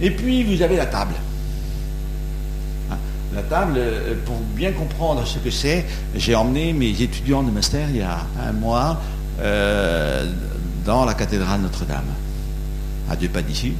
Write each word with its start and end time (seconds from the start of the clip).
Et 0.00 0.10
puis 0.10 0.44
vous 0.44 0.62
avez 0.62 0.76
la 0.76 0.86
table. 0.86 1.14
Hein, 2.90 2.96
La 3.34 3.42
table, 3.42 3.74
euh, 3.76 4.14
pour 4.24 4.36
bien 4.56 4.72
comprendre 4.72 5.26
ce 5.26 5.38
que 5.38 5.50
c'est, 5.50 5.84
j'ai 6.14 6.34
emmené 6.34 6.72
mes 6.72 7.02
étudiants 7.02 7.42
de 7.42 7.50
master 7.50 7.88
il 7.90 7.98
y 7.98 8.02
a 8.02 8.26
un 8.42 8.52
mois 8.52 9.00
euh, 9.40 10.30
dans 10.84 11.04
la 11.04 11.14
cathédrale 11.14 11.60
Notre-Dame, 11.60 12.08
à 13.10 13.16
deux 13.16 13.28
pas 13.28 13.42
d'ici, 13.42 13.74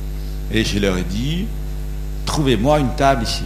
et 0.52 0.64
je 0.64 0.78
leur 0.78 0.98
ai 0.98 1.04
dit, 1.04 1.46
trouvez-moi 2.26 2.80
une 2.80 2.94
table 2.96 3.22
ici. 3.22 3.44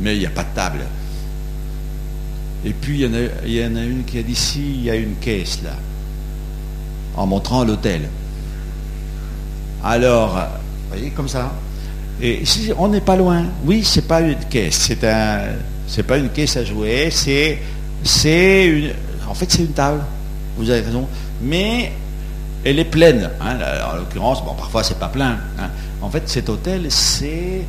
Mais 0.00 0.14
il 0.14 0.20
n'y 0.20 0.26
a 0.26 0.30
pas 0.30 0.44
de 0.44 0.54
table. 0.54 0.80
Et 2.64 2.72
puis 2.72 3.00
il 3.00 3.14
y, 3.14 3.30
il 3.46 3.52
y 3.52 3.64
en 3.64 3.76
a 3.76 3.82
une 3.82 4.04
qui 4.04 4.18
a 4.18 4.22
dit, 4.22 4.34
si, 4.34 4.60
il 4.60 4.82
y 4.84 4.90
a 4.90 4.96
une 4.96 5.16
caisse 5.16 5.60
là, 5.62 5.74
en 7.16 7.26
montrant 7.26 7.64
l'hôtel. 7.64 8.08
Alors, 9.82 10.36
vous 10.88 10.96
voyez, 10.96 11.10
comme 11.10 11.28
ça. 11.28 11.52
Et 12.20 12.44
si 12.44 12.72
on 12.76 12.88
n'est 12.88 13.00
pas 13.00 13.16
loin, 13.16 13.44
oui, 13.64 13.84
c'est 13.84 14.06
pas 14.08 14.20
une 14.20 14.34
caisse, 14.50 14.74
c'est 14.88 15.04
un, 15.04 15.40
c'est 15.86 16.02
pas 16.02 16.18
une 16.18 16.30
caisse 16.30 16.56
à 16.56 16.64
jouer, 16.64 17.10
c'est, 17.12 17.58
c'est 18.02 18.66
une, 18.66 18.90
en 19.28 19.34
fait, 19.34 19.50
c'est 19.50 19.62
une 19.62 19.72
table. 19.72 20.02
Vous 20.56 20.68
avez 20.70 20.80
raison, 20.80 21.06
mais 21.40 21.92
elle 22.64 22.80
est 22.80 22.84
pleine. 22.84 23.30
hein. 23.40 23.58
En 23.92 23.96
l'occurrence, 23.96 24.44
bon, 24.44 24.54
parfois 24.54 24.82
c'est 24.82 24.98
pas 24.98 25.06
plein. 25.08 25.38
hein. 25.58 25.70
En 26.02 26.10
fait, 26.10 26.28
cet 26.28 26.48
hôtel, 26.48 26.86
c'est, 26.90 27.62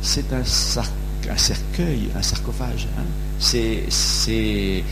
c'est 0.00 0.32
un, 0.32 0.40
un 0.40 1.36
cercueil, 1.36 2.08
un 2.18 2.22
sarcophage. 2.22 2.88
hein. 2.98 3.02
C'est, 3.38 3.84
c'est, 3.88 4.82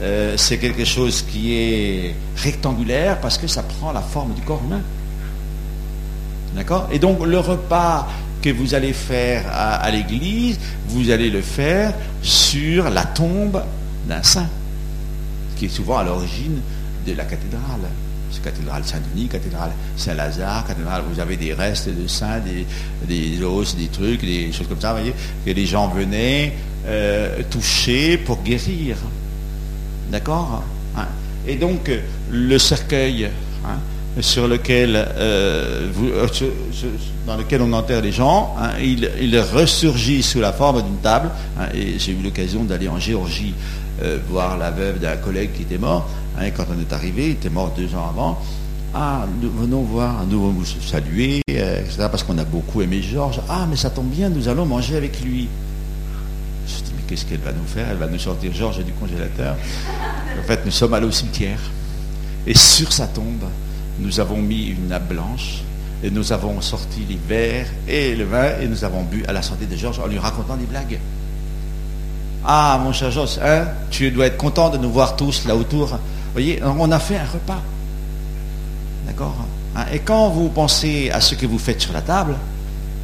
euh, 0.00 0.34
c'est 0.36 0.58
quelque 0.58 0.84
chose 0.84 1.22
qui 1.28 1.54
est 1.54 2.14
rectangulaire 2.36 3.20
parce 3.20 3.36
que 3.38 3.48
ça 3.48 3.64
prend 3.64 3.90
la 3.90 4.00
forme 4.02 4.32
du 4.34 4.42
corps 4.42 4.62
humain. 4.64 4.82
D'accord 6.58 6.88
Et 6.90 6.98
donc 6.98 7.24
le 7.24 7.38
repas 7.38 8.08
que 8.42 8.50
vous 8.50 8.74
allez 8.74 8.92
faire 8.92 9.44
à, 9.48 9.88
l'église, 9.92 10.58
vous 10.88 11.08
allez 11.10 11.30
le 11.30 11.40
faire 11.40 11.94
sur 12.20 12.90
la 12.90 13.04
tombe 13.04 13.62
d'un 14.08 14.24
saint, 14.24 14.48
qui 15.56 15.66
est 15.66 15.68
souvent 15.68 15.98
à 15.98 16.04
l'origine 16.04 16.60
de 17.06 17.12
la 17.12 17.24
cathédrale. 17.24 17.88
C'est 18.32 18.42
cathédrale 18.42 18.82
Saint-Denis, 18.84 19.28
cathédrale 19.28 19.70
Saint-Lazare, 19.96 20.66
cathédrale, 20.66 21.02
vous 21.08 21.20
avez 21.20 21.36
des 21.36 21.54
restes 21.54 21.88
de 21.88 22.08
saints, 22.08 22.40
des, 22.40 22.66
des 23.06 23.40
os, 23.44 23.76
des 23.76 23.86
trucs, 23.86 24.22
des 24.22 24.50
choses 24.50 24.66
comme 24.66 24.80
ça, 24.80 24.92
vous 24.92 24.98
voyez, 24.98 25.14
que 25.46 25.50
les 25.52 25.64
gens 25.64 25.88
venaient 25.88 26.54
euh, 26.86 27.40
toucher 27.50 28.18
pour 28.18 28.42
guérir. 28.42 28.96
D'accord 30.10 30.64
Hein 30.96 31.06
Et 31.46 31.54
donc, 31.54 31.88
euh, 31.88 32.00
le 32.30 32.58
cercueil 32.58 33.30
hein, 33.64 33.78
sur 34.20 34.48
lequel, 34.48 34.96
euh, 34.96 35.88
euh, 36.02 36.26
dans 37.26 37.36
lequel 37.36 37.62
on 37.62 37.72
enterre 37.72 38.02
les 38.02 38.12
gens, 38.12 38.54
hein, 38.58 38.70
il, 38.80 39.38
ressurgit 39.38 40.22
sous 40.22 40.40
la 40.40 40.52
forme 40.52 40.82
d'une 40.82 40.98
table. 40.98 41.30
hein, 41.58 41.66
et 41.74 41.98
j'ai 41.98 42.12
eu 42.12 42.22
l'occasion 42.22 42.64
d'aller 42.64 42.88
en 42.88 42.98
Géorgie 42.98 43.54
euh, 44.02 44.18
voir 44.28 44.58
la 44.58 44.70
veuve 44.70 44.98
d'un 44.98 45.16
collègue 45.16 45.50
qui 45.54 45.62
était 45.62 45.78
mort. 45.78 46.08
hein, 46.38 46.50
quand 46.50 46.66
on 46.74 46.80
est 46.80 46.92
arrivé, 46.92 47.26
il 47.26 47.32
était 47.32 47.50
mort 47.50 47.72
deux 47.76 47.94
ans 47.94 48.08
avant. 48.10 48.40
Ah, 48.94 49.26
nous 49.40 49.50
venons 49.50 49.82
voir, 49.82 50.24
nous 50.26 50.50
vous 50.50 50.64
saluer, 50.64 51.42
etc., 51.46 52.08
parce 52.10 52.22
qu'on 52.22 52.38
a 52.38 52.44
beaucoup 52.44 52.80
aimé 52.80 53.02
Georges. 53.02 53.40
Ah, 53.48 53.66
mais 53.68 53.76
ça 53.76 53.90
tombe 53.90 54.08
bien, 54.08 54.30
nous 54.30 54.48
allons 54.48 54.64
manger 54.64 54.96
avec 54.96 55.20
lui. 55.20 55.48
Je 56.66 56.74
me 56.74 56.86
dit, 56.86 56.92
mais 56.96 57.02
qu'est-ce 57.06 57.26
qu'elle 57.26 57.40
va 57.40 57.52
nous 57.52 57.66
faire? 57.66 57.86
Elle 57.90 57.98
va 57.98 58.06
nous 58.06 58.18
sortir 58.18 58.52
Georges 58.54 58.82
du 58.82 58.92
congélateur. 58.92 59.56
En 60.40 60.42
fait, 60.46 60.64
nous 60.64 60.70
sommes 60.70 60.94
allés 60.94 61.06
au 61.06 61.12
cimetière. 61.12 61.60
Et 62.46 62.54
sur 62.54 62.90
sa 62.92 63.06
tombe, 63.06 63.44
nous 63.98 64.20
avons 64.20 64.38
mis 64.38 64.66
une 64.66 64.88
nappe 64.88 65.08
blanche. 65.08 65.62
Et 66.02 66.10
nous 66.10 66.32
avons 66.32 66.60
sorti 66.60 67.04
les 67.08 67.18
verres 67.28 67.66
et 67.88 68.14
le 68.14 68.24
vin. 68.24 68.60
Et 68.60 68.68
nous 68.68 68.84
avons 68.84 69.02
bu 69.02 69.24
à 69.26 69.32
la 69.32 69.42
santé 69.42 69.66
de 69.66 69.76
Georges 69.76 69.98
en 69.98 70.06
lui 70.06 70.18
racontant 70.18 70.56
des 70.56 70.66
blagues. 70.66 70.98
Ah, 72.44 72.80
mon 72.82 72.92
cher 72.92 73.10
Georges, 73.10 73.38
hein, 73.42 73.66
tu 73.90 74.10
dois 74.10 74.26
être 74.26 74.36
content 74.36 74.70
de 74.70 74.78
nous 74.78 74.90
voir 74.90 75.16
tous 75.16 75.44
là 75.44 75.56
autour. 75.56 75.88
Vous 75.88 76.32
voyez, 76.32 76.62
on 76.62 76.90
a 76.92 76.98
fait 77.00 77.16
un 77.16 77.24
repas. 77.24 77.60
D'accord 79.06 79.34
Hein, 79.78 79.84
Et 79.92 80.00
quand 80.00 80.28
vous 80.30 80.48
pensez 80.48 81.10
à 81.10 81.20
ce 81.20 81.34
que 81.34 81.46
vous 81.46 81.58
faites 81.58 81.80
sur 81.80 81.92
la 81.92 82.02
table, 82.02 82.34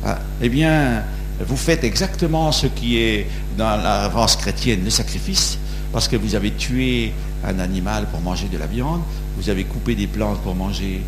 hein, 0.05 0.17
eh 0.41 0.49
bien, 0.49 1.05
vous 1.41 1.57
faites 1.57 1.85
exactement 1.85 2.53
ce 2.53 2.67
qui 2.67 2.99
est 2.99 3.29
dans 3.57 3.77
la 3.77 4.05
avance 4.05 4.37
chrétienne, 4.37 4.81
le 4.85 4.91
sacrifice, 4.91 5.59
parce 5.93 6.09
que 6.09 6.17
vous 6.17 6.35
avez 6.35 6.53
tué 6.53 7.13
un 7.47 7.59
animal 7.59 8.07
pour 8.11 8.21
manger 8.21 8.49
de 8.49 8.59
la 8.59 8.67
viande, 8.67 9.03
vous 9.37 9.51
avez 9.51 9.65
coupé 9.65 9.95
des 9.95 10.07
plantes 10.07 10.41
pour 10.43 10.55
manger 10.55 11.03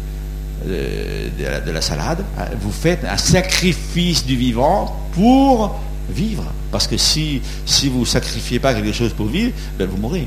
euh, 0.66 1.28
de, 1.38 1.44
la, 1.44 1.60
de 1.60 1.70
la 1.70 1.80
salade, 1.80 2.24
vous 2.60 2.72
faites 2.72 3.04
un 3.04 3.16
sacrifice 3.16 4.24
du 4.24 4.36
vivant 4.36 4.96
pour 5.12 5.78
vivre. 6.10 6.44
Parce 6.72 6.86
que 6.86 6.96
si, 6.96 7.42
si 7.64 7.88
vous 7.88 8.00
ne 8.00 8.04
sacrifiez 8.04 8.58
pas 8.58 8.74
quelque 8.74 8.92
chose 8.92 9.12
pour 9.12 9.26
vivre, 9.26 9.52
ben 9.78 9.86
vous 9.88 9.96
mourrez. 9.96 10.26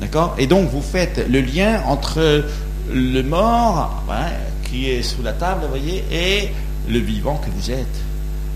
D'accord? 0.00 0.34
Et 0.38 0.46
donc 0.46 0.70
vous 0.70 0.82
faites 0.82 1.26
le 1.28 1.40
lien 1.40 1.82
entre 1.86 2.44
le 2.92 3.22
mort 3.22 4.04
hein, 4.10 4.30
qui 4.64 4.88
est 4.90 5.02
sous 5.02 5.22
la 5.22 5.32
table, 5.32 5.62
vous 5.62 5.68
voyez, 5.68 6.04
et 6.12 6.50
le 6.88 6.98
vivant 6.98 7.36
que 7.36 7.50
vous 7.50 7.70
êtes. 7.70 7.86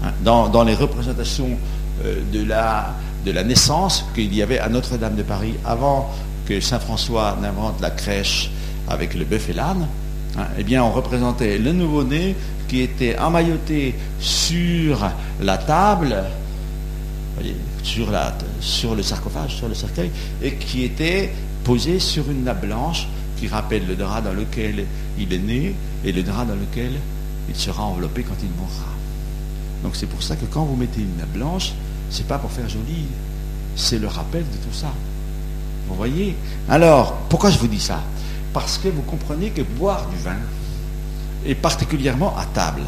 Hein, 0.05 0.13
Dans, 0.25 0.49
dans 0.49 0.65
les 0.65 0.75
représentations 0.75 1.59
euh, 2.05 2.21
de, 2.33 2.45
la, 2.45 2.95
de 3.27 3.33
la 3.33 3.45
naissance 3.45 4.05
qu'il 4.15 4.35
y 4.35 4.43
avait 4.43 4.59
à 4.59 4.69
Notre-Dame 4.69 5.17
de 5.17 5.23
Paris 5.23 5.55
avant 5.65 6.11
que 6.47 6.61
Saint 6.61 6.81
François 6.81 7.39
n'invente 7.41 7.81
la 7.81 7.91
crèche 7.91 8.51
avec 8.89 9.15
le 9.15 9.25
bœuf 9.25 9.49
et 9.51 9.53
l'âne, 9.53 9.87
hein, 10.37 10.47
eh 10.59 10.65
bien 10.65 10.83
on 10.83 10.91
représentait 10.91 11.59
le 11.59 11.73
nouveau-né 11.73 12.35
qui 12.69 12.81
était 12.81 13.19
emmailloté 13.19 13.95
sur 14.19 15.09
la 15.41 15.59
table, 15.59 16.25
sur 17.83 18.95
le 18.95 19.03
sarcophage, 19.03 19.57
sur 19.57 19.69
le 19.69 19.75
cercueil, 19.75 20.11
et 20.43 20.55
qui 20.55 20.85
était 20.85 21.33
posé 21.65 21.99
sur 21.99 22.31
une 22.31 22.45
nappe 22.45 22.65
blanche 22.65 23.07
qui 23.39 23.49
rappelle 23.49 23.87
le 23.87 23.97
drap 23.97 24.23
dans 24.23 24.33
lequel 24.33 24.87
il 25.19 25.33
est 25.33 25.39
né 25.39 25.75
et 26.05 26.13
le 26.13 26.23
drap 26.23 26.45
dans 26.45 26.55
lequel 26.55 26.93
il 27.49 27.57
sera 27.57 27.83
enveloppé 27.83 28.23
quand 28.23 28.37
il 28.43 28.51
mourra. 28.51 28.91
Donc 29.83 29.97
c'est 29.97 30.07
pour 30.07 30.23
ça 30.23 30.37
que 30.37 30.45
quand 30.47 30.65
vous 30.65 30.77
mettez 30.77 31.01
une 31.01 31.17
nappe 31.17 31.33
blanche, 31.33 31.73
c'est 32.11 32.27
pas 32.27 32.39
pour 32.39 32.53
faire 32.53 32.69
joli, 32.69 33.07
c'est 33.75 33.99
le 33.99 34.07
rappel 34.07 34.43
de 34.43 34.57
tout 34.69 34.73
ça. 34.73 34.93
Vous 35.89 35.95
voyez 35.95 36.37
Alors, 36.69 37.15
pourquoi 37.29 37.51
je 37.51 37.59
vous 37.59 37.69
dis 37.69 37.81
ça? 37.81 38.01
Parce 38.53 38.79
que 38.79 38.89
vous 38.89 39.03
comprenez 39.03 39.51
que 39.51 39.63
boire 39.63 40.07
du 40.09 40.17
vin, 40.17 40.37
et 41.45 41.55
particulièrement 41.55 42.37
à 42.37 42.45
table, 42.47 42.83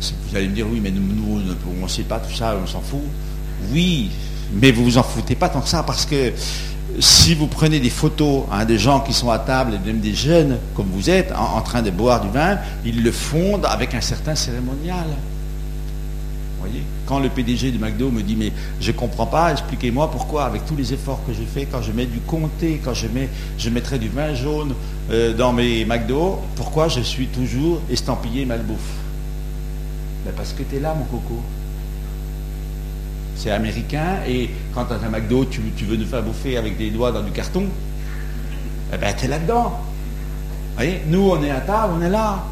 vous 0.00 0.36
allez 0.36 0.48
me 0.48 0.54
dire, 0.54 0.66
oui, 0.70 0.80
mais 0.82 0.90
nous, 0.90 1.40
on 1.80 1.82
ne 1.82 1.88
sait 1.88 2.02
pas 2.02 2.18
tout 2.18 2.34
ça, 2.34 2.56
on 2.62 2.66
s'en 2.66 2.80
fout. 2.80 3.00
Oui, 3.72 4.10
mais 4.52 4.72
vous 4.72 4.84
vous 4.84 4.98
en 4.98 5.02
foutez 5.02 5.34
pas 5.34 5.48
tant 5.48 5.60
que 5.60 5.68
ça, 5.68 5.82
parce 5.82 6.06
que 6.06 6.32
si 6.98 7.34
vous 7.34 7.46
prenez 7.46 7.78
des 7.80 7.90
photos 7.90 8.44
hein, 8.50 8.64
de 8.64 8.76
gens 8.76 9.00
qui 9.00 9.12
sont 9.12 9.30
à 9.30 9.38
table, 9.38 9.74
et 9.74 9.86
même 9.86 10.00
des 10.00 10.14
jeunes 10.14 10.58
comme 10.74 10.88
vous 10.92 11.08
êtes, 11.08 11.32
en, 11.32 11.58
en 11.58 11.62
train 11.62 11.82
de 11.82 11.90
boire 11.90 12.20
du 12.20 12.28
vin, 12.30 12.58
ils 12.84 13.02
le 13.02 13.12
font 13.12 13.62
avec 13.62 13.94
un 13.94 14.00
certain 14.00 14.34
cérémonial. 14.34 15.06
Quand 17.06 17.18
le 17.18 17.28
PDG 17.28 17.72
de 17.72 17.78
McDo 17.78 18.10
me 18.10 18.22
dit, 18.22 18.36
mais 18.36 18.52
je 18.80 18.92
ne 18.92 18.96
comprends 18.96 19.26
pas, 19.26 19.52
expliquez-moi 19.52 20.10
pourquoi, 20.10 20.44
avec 20.44 20.64
tous 20.66 20.76
les 20.76 20.92
efforts 20.92 21.20
que 21.26 21.32
je 21.32 21.42
fais, 21.42 21.66
quand 21.66 21.82
je 21.82 21.92
mets 21.92 22.06
du 22.06 22.20
comté, 22.20 22.80
quand 22.84 22.94
je, 22.94 23.08
mets, 23.08 23.28
je 23.58 23.70
mettrai 23.70 23.98
du 23.98 24.08
vin 24.08 24.34
jaune 24.34 24.74
euh, 25.10 25.34
dans 25.34 25.52
mes 25.52 25.84
McDo, 25.84 26.38
pourquoi 26.56 26.88
je 26.88 27.00
suis 27.00 27.26
toujours 27.26 27.80
estampillé 27.90 28.44
malbouffe? 28.44 28.78
Ben 30.24 30.32
Parce 30.36 30.52
que 30.52 30.62
tu 30.62 30.76
es 30.76 30.80
là, 30.80 30.94
mon 30.94 31.04
coco. 31.04 31.40
C'est 33.36 33.50
américain, 33.50 34.18
et 34.28 34.50
quand 34.74 34.84
tu 34.84 34.92
as 34.92 34.96
un 34.96 35.10
McDo, 35.10 35.46
tu, 35.46 35.60
veux 35.84 35.96
nous 35.96 36.06
faire 36.06 36.22
bouffer 36.22 36.56
avec 36.58 36.76
des 36.76 36.90
doigts 36.90 37.10
dans 37.10 37.22
du 37.22 37.30
carton, 37.30 37.64
eh 38.92 38.96
ben, 38.98 39.14
tu 39.16 39.24
es 39.24 39.28
là-dedans. 39.28 39.70
Vous 39.70 40.76
voyez 40.76 41.00
Nous, 41.06 41.30
on 41.30 41.42
est 41.42 41.50
à 41.50 41.60
table, 41.60 41.94
on 41.98 42.02
est 42.02 42.10
là. 42.10 42.44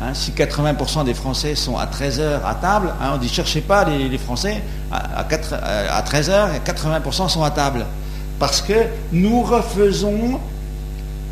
Hein, 0.00 0.14
si 0.14 0.32
80% 0.32 1.04
des 1.04 1.14
Français 1.14 1.54
sont 1.54 1.76
à 1.76 1.86
13h 1.86 2.40
à 2.44 2.54
table, 2.54 2.92
hein, 3.00 3.12
on 3.14 3.18
dit 3.18 3.28
cherchez 3.28 3.60
pas 3.60 3.84
les, 3.84 4.18
Français, 4.18 4.62
à, 4.90 5.20
à, 5.20 5.24
4, 5.24 5.54
à 5.54 6.02
13h, 6.02 6.62
80% 6.64 7.28
sont 7.28 7.42
à 7.42 7.50
table. 7.50 7.86
Parce 8.38 8.62
que 8.62 8.72
nous 9.12 9.42
refaisons, 9.42 10.40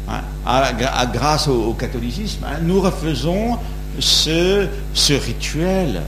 hein, 0.08 0.20
à, 0.46 1.06
grâce 1.06 1.48
au, 1.48 1.72
catholicisme, 1.72 2.46
nous 2.62 2.80
refaisons 2.80 3.58
ce, 3.98 4.68
ce 4.94 5.14
rituel, 5.14 6.02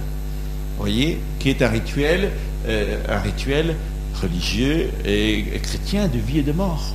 voyez, 0.79 1.21
qui 1.41 1.51
est 1.51 1.63
un 1.63 1.69
rituel, 1.69 2.31
euh, 2.69 2.99
un 3.09 3.19
rituel 3.19 3.77
religieux 4.23 4.91
et, 5.05 5.39
et 5.39 5.59
chrétien 5.59 6.07
de 6.07 6.19
vie 6.19 6.41
et 6.41 6.43
de 6.43 6.53
mort. 6.53 6.95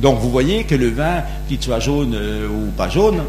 Donc 0.00 0.18
vous 0.20 0.30
voyez 0.30 0.64
que 0.64 0.74
le 0.74 0.88
vin, 0.88 1.22
qu'il 1.48 1.60
soit 1.62 1.80
jaune 1.80 2.14
euh, 2.14 2.48
ou 2.48 2.70
pas 2.70 2.88
jaune, 2.88 3.22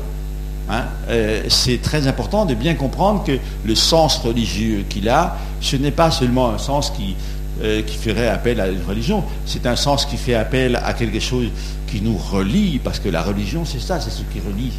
Hein, 0.70 0.84
euh, 1.10 1.44
c'est 1.50 1.82
très 1.82 2.08
important 2.08 2.46
de 2.46 2.54
bien 2.54 2.76
comprendre 2.76 3.24
que 3.24 3.38
le 3.66 3.76
sens 3.76 4.18
religieux 4.18 4.86
qu'il 4.90 5.08
a, 5.10 5.38
ce 5.62 5.76
n'est 5.76 5.92
pas 5.92 6.12
seulement 6.12 6.50
un 6.50 6.58
sens 6.58 6.92
qui, 6.92 7.16
euh, 7.62 7.82
qui 7.82 7.98
ferait 7.98 8.28
appel 8.28 8.60
à 8.60 8.68
une 8.68 8.84
religion, 8.88 9.24
c'est 9.46 9.66
un 9.66 9.76
sens 9.76 10.06
qui 10.06 10.18
fait 10.18 10.36
appel 10.36 10.76
à 10.76 10.94
quelque 10.94 11.20
chose 11.20 11.48
qui 11.88 12.02
nous 12.02 12.18
relie, 12.18 12.80
parce 12.84 13.00
que 13.00 13.10
la 13.10 13.24
religion, 13.24 13.64
c'est 13.64 13.80
ça, 13.80 14.00
c'est 14.02 14.12
ce 14.12 14.24
qui 14.34 14.40
relie. 14.40 14.74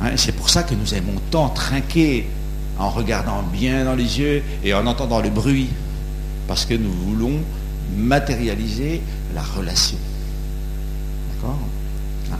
Hein, 0.00 0.12
c'est 0.16 0.32
pour 0.32 0.48
ça 0.48 0.62
que 0.62 0.74
nous 0.74 0.94
aimons 0.94 1.20
tant 1.30 1.48
trinquer 1.50 2.28
en 2.78 2.90
regardant 2.90 3.42
bien 3.42 3.84
dans 3.84 3.94
les 3.94 4.18
yeux 4.18 4.42
et 4.64 4.74
en 4.74 4.86
entendant 4.86 5.20
le 5.20 5.30
bruit. 5.30 5.68
Parce 6.48 6.64
que 6.64 6.74
nous 6.74 6.90
voulons 6.90 7.38
matérialiser 7.96 9.02
la 9.34 9.42
relation. 9.42 9.98
D'accord? 11.34 11.58
Ah, 12.32 12.36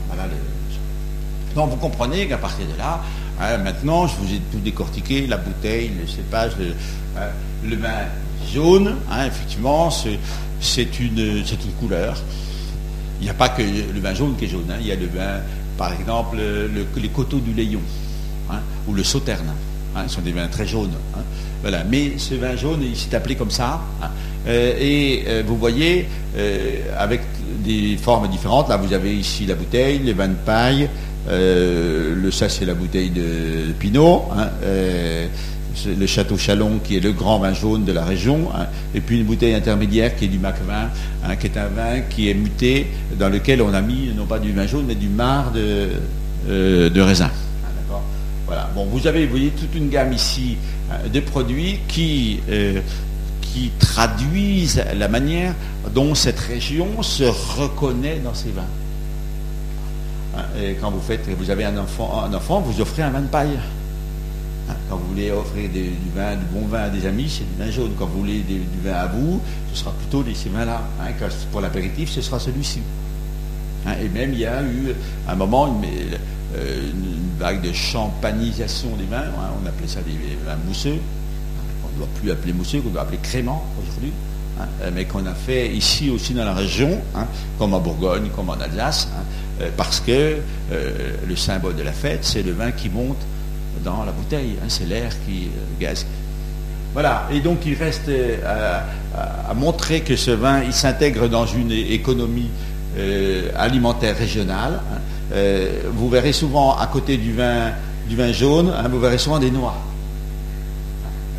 Donc 1.55 1.71
vous 1.71 1.77
comprenez 1.77 2.27
qu'à 2.27 2.39
partir 2.39 2.67
de 2.67 2.79
là, 2.79 3.01
hein, 3.41 3.59
maintenant 3.59 4.07
je 4.07 4.17
vous 4.17 4.33
ai 4.33 4.41
tout 4.51 4.59
décortiqué, 4.59 5.27
la 5.27 5.37
bouteille, 5.37 5.91
le 6.01 6.07
cépage, 6.07 6.53
le, 6.59 6.75
hein, 7.19 7.77
vin 7.77 8.53
jaune, 8.53 8.97
effectivement, 9.27 9.91
c'est 9.91 11.01
une, 11.01 11.19
une 11.19 11.73
couleur. 11.81 12.17
Il 13.21 13.25
n'y 13.25 13.31
a 13.31 13.35
pas 13.35 13.51
que 13.51 13.63
le 13.63 14.01
vin 14.01 14.15
jaune 14.15 14.37
qui 14.37 14.47
est 14.47 14.49
jaune, 14.49 14.73
il 14.81 14.87
y 14.87 14.93
a 14.93 14.97
le 14.97 15.07
vin, 15.07 15.41
par 15.77 15.93
exemple, 15.93 16.39
les 16.97 17.09
coteaux 17.09 17.41
du 17.41 17.53
Léon, 17.53 17.81
ou 18.89 18.95
le 18.95 19.05
sauterne. 19.05 19.53
Hein, 19.95 20.05
ce 20.07 20.15
sont 20.15 20.23
des 20.23 20.33
vins 20.33 20.49
très 20.49 20.67
jaunes. 20.67 20.95
Hein. 21.15 21.21
Voilà. 21.61 21.85
Mais 21.85 22.19
ce 22.19 22.35
vin 22.35 22.57
jaune, 22.57 22.83
il 22.83 22.97
s'est 22.97 23.15
appelé 23.15 23.35
comme 23.35 23.51
ça. 23.51 23.81
Hein. 24.03 24.09
Euh, 24.47 24.75
et 24.79 25.25
euh, 25.27 25.43
vous 25.47 25.57
voyez, 25.57 26.09
euh, 26.37 26.77
avec 26.99 27.21
des 27.63 27.97
formes 27.97 28.29
différentes, 28.29 28.69
là 28.69 28.77
vous 28.77 28.93
avez 28.93 29.15
ici 29.15 29.47
la 29.47 29.55
bouteille, 29.55 30.01
les 30.01 30.15
vins 30.15 30.29
de 30.29 30.35
paille, 30.35 30.89
le, 31.29 32.31
ça 32.31 32.49
c'est 32.49 32.65
la 32.65 32.75
bouteille 32.75 33.11
de, 33.11 33.73
Pinot, 33.79 34.25
le 34.63 36.07
Château 36.07 36.37
Chalon 36.37 36.81
qui 36.83 36.97
est 36.97 37.01
le 37.01 37.13
grand 37.13 37.39
vin 37.39 37.55
jaune 37.55 37.85
de 37.85 37.93
la 37.93 38.05
région, 38.05 38.49
et 38.95 39.01
puis 39.01 39.19
une 39.19 39.25
bouteille 39.25 39.55
intermédiaire 39.55 40.17
qui 40.17 40.27
est 40.27 40.29
du 40.29 40.39
Macvin, 40.39 40.91
qui 41.41 41.47
est 41.47 41.57
un 41.57 41.69
vin 41.69 42.01
qui 42.09 42.29
est 42.29 42.35
muté, 42.35 42.89
dans 43.19 43.29
lequel 43.29 43.63
on 43.63 43.73
a 43.73 43.81
mis 43.81 44.13
non 44.17 44.27
pas 44.27 44.39
du 44.39 44.53
vin 44.53 44.67
jaune, 44.67 44.85
mais 44.87 44.95
du 44.95 45.09
marc 45.09 45.53
de, 45.55 46.89
de 46.89 47.01
raisin. 47.01 47.31
Bon, 48.75 48.87
vous 48.87 49.07
avez, 49.07 49.25
vous 49.25 49.33
voyez, 49.33 49.51
toute 49.51 49.75
une 49.75 49.89
gamme 49.89 50.13
ici 50.13 50.57
euh, 50.91 51.09
de 51.09 51.21
produits 51.21 51.81
euh, 51.99 52.81
qui 53.41 53.71
traduisent 53.79 54.83
la 54.97 55.09
manière 55.09 55.55
dont 55.95 56.15
cette 56.15 56.39
région 56.39 57.03
se 57.03 57.25
reconnaît 57.25 58.21
dans 58.25 58.35
ses 58.35 58.51
vins. 58.51 58.63
Hein, 60.37 60.45
et 60.61 60.75
quand 60.75 60.91
vous 60.91 61.01
faites, 61.01 61.29
vous 61.29 61.51
avez 61.51 61.65
un 61.65 61.77
enfant, 61.79 62.25
un 62.25 62.33
enfant, 62.35 62.61
vous 62.61 62.81
offrez 62.81 63.03
un 63.03 63.11
vin 63.11 63.21
de 63.21 63.27
paille. 63.27 63.59
Hein, 64.71 64.75
quand 64.89 64.97
vous 64.97 65.09
voulez 65.09 65.31
offrir 65.31 65.69
du 65.71 65.91
vin, 66.15 66.37
du 66.37 66.45
bon 66.53 66.67
vin 66.67 66.85
à 66.85 66.89
des 66.89 67.07
amis, 67.07 67.29
c'est 67.29 67.45
du 67.45 67.63
vin 67.63 67.71
jaune. 67.71 67.93
Quand 67.99 68.07
vous 68.07 68.21
voulez 68.21 68.41
du, 68.41 68.63
vin 68.83 68.95
à 68.95 69.07
vous, 69.07 69.41
ce 69.73 69.81
sera 69.81 69.93
plutôt 69.93 70.25
ces 70.35 70.49
vins-là. 70.49 70.83
Hein, 71.01 71.13
pour 71.51 71.61
l'apéritif, 71.61 72.11
ce 72.11 72.23
sera 72.23 72.39
celui-ci. 72.39 72.81
et 74.01 74.09
même 74.09 74.33
il 74.33 74.41
y 74.41 74.47
a 74.47 74.63
eu 74.63 74.95
un 75.29 75.35
moment, 75.35 75.67
une, 75.67 75.89
euh, 76.57 76.91
vague 77.39 77.63
de 77.63 77.73
champanisation 77.73 78.91
des 78.97 79.05
vins, 79.05 79.25
on 79.63 79.67
appelait 79.67 79.89
ça 79.89 80.01
des 80.01 80.13
vins 80.47 80.57
mousseux, 80.67 80.99
on 81.85 81.93
ne 81.93 81.99
doit 81.99 82.09
plus 82.21 82.31
appeler 82.31 82.53
mousseux, 82.53 82.81
qu'on 82.81 82.91
doit 82.91 83.03
appeler 83.03 83.19
crément 83.23 83.65
aujourd'hui, 83.83 84.13
euh, 84.61 84.91
mais 84.95 85.07
qu'on 85.07 85.27
a 85.27 85.35
fait 85.35 85.75
ici 85.75 86.11
aussi 86.11 86.35
dans 86.35 86.45
la 86.45 86.55
région, 86.55 87.01
comme 87.59 87.75
en 87.75 87.81
Bourgogne, 87.81 88.29
comme 88.37 88.51
en 88.51 88.61
Alsace, 88.61 89.09
parce 89.77 90.01
que 90.01 90.37
le 90.71 91.37
symbole 91.37 91.77
de 91.77 91.83
la 91.83 91.93
fête, 91.93 92.21
c'est 92.23 92.43
le 92.43 92.53
vin 92.53 92.73
qui 92.73 92.89
monte 92.89 93.19
dans 93.85 94.05
la 94.05 94.13
bouteille, 94.13 94.57
c'est 94.69 94.87
l'air 94.87 95.13
qui 95.27 95.49
gaz. 95.81 96.07
Voilà, 96.93 97.27
et 97.33 97.41
donc 97.41 97.59
il 97.67 97.75
reste 97.75 98.11
à, 98.47 99.55
montrer 99.55 100.01
que 100.01 100.17
ce 100.17 100.31
vin, 100.31 100.63
il 100.63 100.73
s'intègre 100.73 101.29
dans 101.29 101.47
une 101.47 101.73
économie 101.73 102.51
alimentaire 103.57 104.17
régionale. 104.17 104.81
Euh, 105.33 105.83
vous 105.95 106.11
verrez 106.11 106.33
souvent 106.33 106.77
à 106.77 106.87
côté 106.87 107.17
du 107.17 107.33
vin, 107.33 107.73
du 108.09 108.17
vin 108.17 108.33
jaune, 108.33 108.71
hein, 108.77 108.89
vous 108.89 109.01
verrez 109.01 109.19
souvent 109.19 109.39
des 109.39 109.51
noix. 109.51 109.77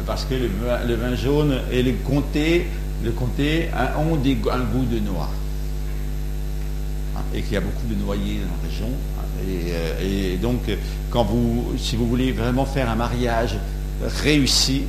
Parce 0.05 0.25
que 0.25 0.33
le, 0.33 0.95
vin 0.95 1.15
jaune 1.15 1.59
et 1.71 1.83
le 1.83 1.93
comté, 2.03 2.67
le 3.03 3.11
comté 3.11 3.69
hein, 3.73 3.89
ont 3.99 4.15
un 4.15 4.59
goût 4.59 4.85
de 4.85 4.99
noix. 4.99 5.29
Hein, 7.33 7.37
et 7.37 7.41
qu'il 7.41 7.53
y 7.53 7.57
a 7.57 7.61
beaucoup 7.61 7.87
de 7.87 7.95
noyers 7.95 8.39
dans 8.39 8.63
la 8.63 8.69
région. 8.69 8.89
Euh, 9.47 10.33
et, 10.33 10.37
donc, 10.37 10.61
quand 11.09 11.23
vous, 11.23 11.73
si 11.77 11.95
vous 11.95 12.07
voulez 12.07 12.31
vraiment 12.31 12.65
faire 12.65 12.89
un 12.89 12.95
mariage 12.95 13.57
réussi, 14.23 14.83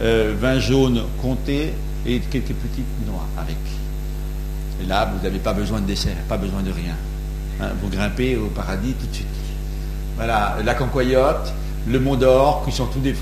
euh, 0.00 0.34
vin 0.38 0.58
jaune, 0.58 1.02
comté 1.20 1.72
et 2.06 2.20
quelques 2.20 2.54
petites 2.54 3.06
noix 3.06 3.26
avec. 3.36 3.56
Et 4.82 4.86
là, 4.86 5.12
vous 5.12 5.22
n'avez 5.22 5.38
pas 5.38 5.52
besoin 5.52 5.80
de 5.80 5.86
dessert, 5.86 6.16
pas 6.28 6.38
besoin 6.38 6.62
de 6.62 6.72
rien. 6.72 6.94
Hein, 7.60 7.70
vous 7.80 7.88
grimpez 7.88 8.36
au 8.36 8.46
paradis 8.46 8.94
tout 8.94 9.06
de 9.06 9.14
suite. 9.14 9.26
Voilà, 10.16 10.58
la 10.64 10.74
cancoyote, 10.74 11.52
le 11.88 12.00
Mont 12.00 12.16
d'Or, 12.16 12.64
qui 12.64 12.72
sont 12.72 12.86
tous 12.86 13.00
des, 13.00 13.14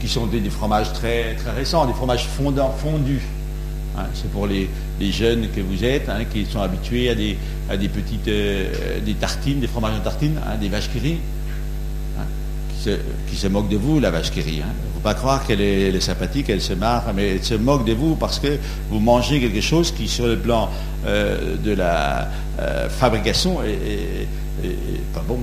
qui 0.00 0.08
sont 0.08 0.26
des, 0.26 0.50
fromages 0.50 0.92
très, 0.92 1.34
très 1.34 1.50
récents, 1.50 1.86
des 1.86 1.92
fromages 1.92 2.26
fondants, 2.26 2.70
fondus. 2.70 3.22
Hein, 3.96 4.06
c'est 4.14 4.30
pour 4.30 4.46
les, 4.46 4.68
jeunes 5.12 5.48
que 5.54 5.60
vous 5.60 5.84
êtes, 5.84 6.08
hein, 6.08 6.24
qui 6.30 6.46
sont 6.46 6.60
habitués 6.60 7.10
à 7.10 7.14
des, 7.14 7.36
à 7.70 7.76
des 7.76 7.88
petites 7.88 8.26
euh, 8.28 9.00
des 9.04 9.14
tartines, 9.14 9.60
des 9.60 9.68
fromages 9.68 9.96
en 9.98 10.00
tartines, 10.00 10.40
des 10.60 10.68
vaches 10.68 10.90
qui 10.90 10.98
rient, 10.98 11.20
qui, 13.28 13.36
se, 13.36 13.46
moquent 13.46 13.68
de 13.68 13.76
vous, 13.76 14.00
la 14.00 14.10
vache 14.10 14.30
qui 14.30 14.40
rit. 14.40 14.56
Il 14.56 14.58
ne 14.58 14.94
faut 14.94 15.00
pas 15.02 15.14
croire 15.14 15.46
qu'elle 15.46 15.60
est, 15.60 16.00
sympathique, 16.00 16.50
elle 16.50 16.60
se 16.60 16.72
marre, 16.72 17.04
mais 17.14 17.36
elle 17.36 17.44
se 17.44 17.54
moque 17.54 17.86
de 17.86 17.92
vous 17.92 18.16
parce 18.16 18.38
que 18.38 18.58
vous 18.90 19.00
mangez 19.00 19.40
quelque 19.40 19.60
chose 19.60 19.92
qui, 19.92 20.08
sur 20.08 20.26
le 20.26 20.38
plan 20.38 20.68
euh, 21.06 21.56
de 21.56 21.72
la 21.72 22.28
euh, 22.58 22.88
fabrication, 22.88 23.62
est, 23.62 24.26
pas 25.12 25.22
bon. 25.26 25.38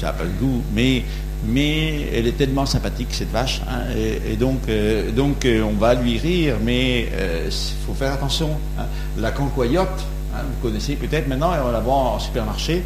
Ça 0.00 0.06
n'a 0.06 0.12
pas 0.12 0.24
le 0.24 0.30
goût, 0.30 0.62
mais, 0.74 1.04
mais 1.46 2.08
elle 2.14 2.26
est 2.26 2.36
tellement 2.36 2.66
sympathique, 2.66 3.08
cette 3.10 3.30
vache. 3.30 3.60
Hein, 3.68 3.92
et, 3.96 4.36
donc, 4.36 4.68
euh, 4.68 5.10
donc 5.10 5.46
on 5.46 5.78
va 5.78 5.94
lui 5.94 6.18
rire, 6.18 6.56
mais 6.62 7.08
il 7.46 7.86
faut 7.86 7.94
faire 7.94 8.12
attention. 8.12 8.50
Hein. 8.78 8.84
La 9.18 9.32
concoyote, 9.32 9.88
hein, 10.34 10.40
vous 10.48 10.68
connaissez 10.68 10.96
peut-être 10.96 11.28
maintenant, 11.28 11.52
on 11.66 11.70
la 11.70 11.80
vend 11.80 12.14
en 12.14 12.18
supermarché. 12.18 12.82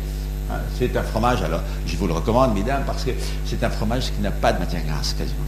C'est 0.78 0.96
un 0.96 1.02
fromage, 1.02 1.42
alors 1.42 1.60
je 1.86 1.96
vous 1.96 2.06
le 2.06 2.12
recommande, 2.12 2.54
mesdames, 2.54 2.84
parce 2.86 3.04
que 3.04 3.10
c'est 3.44 3.64
un 3.64 3.70
fromage 3.70 4.12
qui 4.12 4.20
n'a 4.22 4.30
pas 4.30 4.52
de 4.52 4.60
matière 4.60 4.84
grasse, 4.84 5.14
quasiment. 5.14 5.42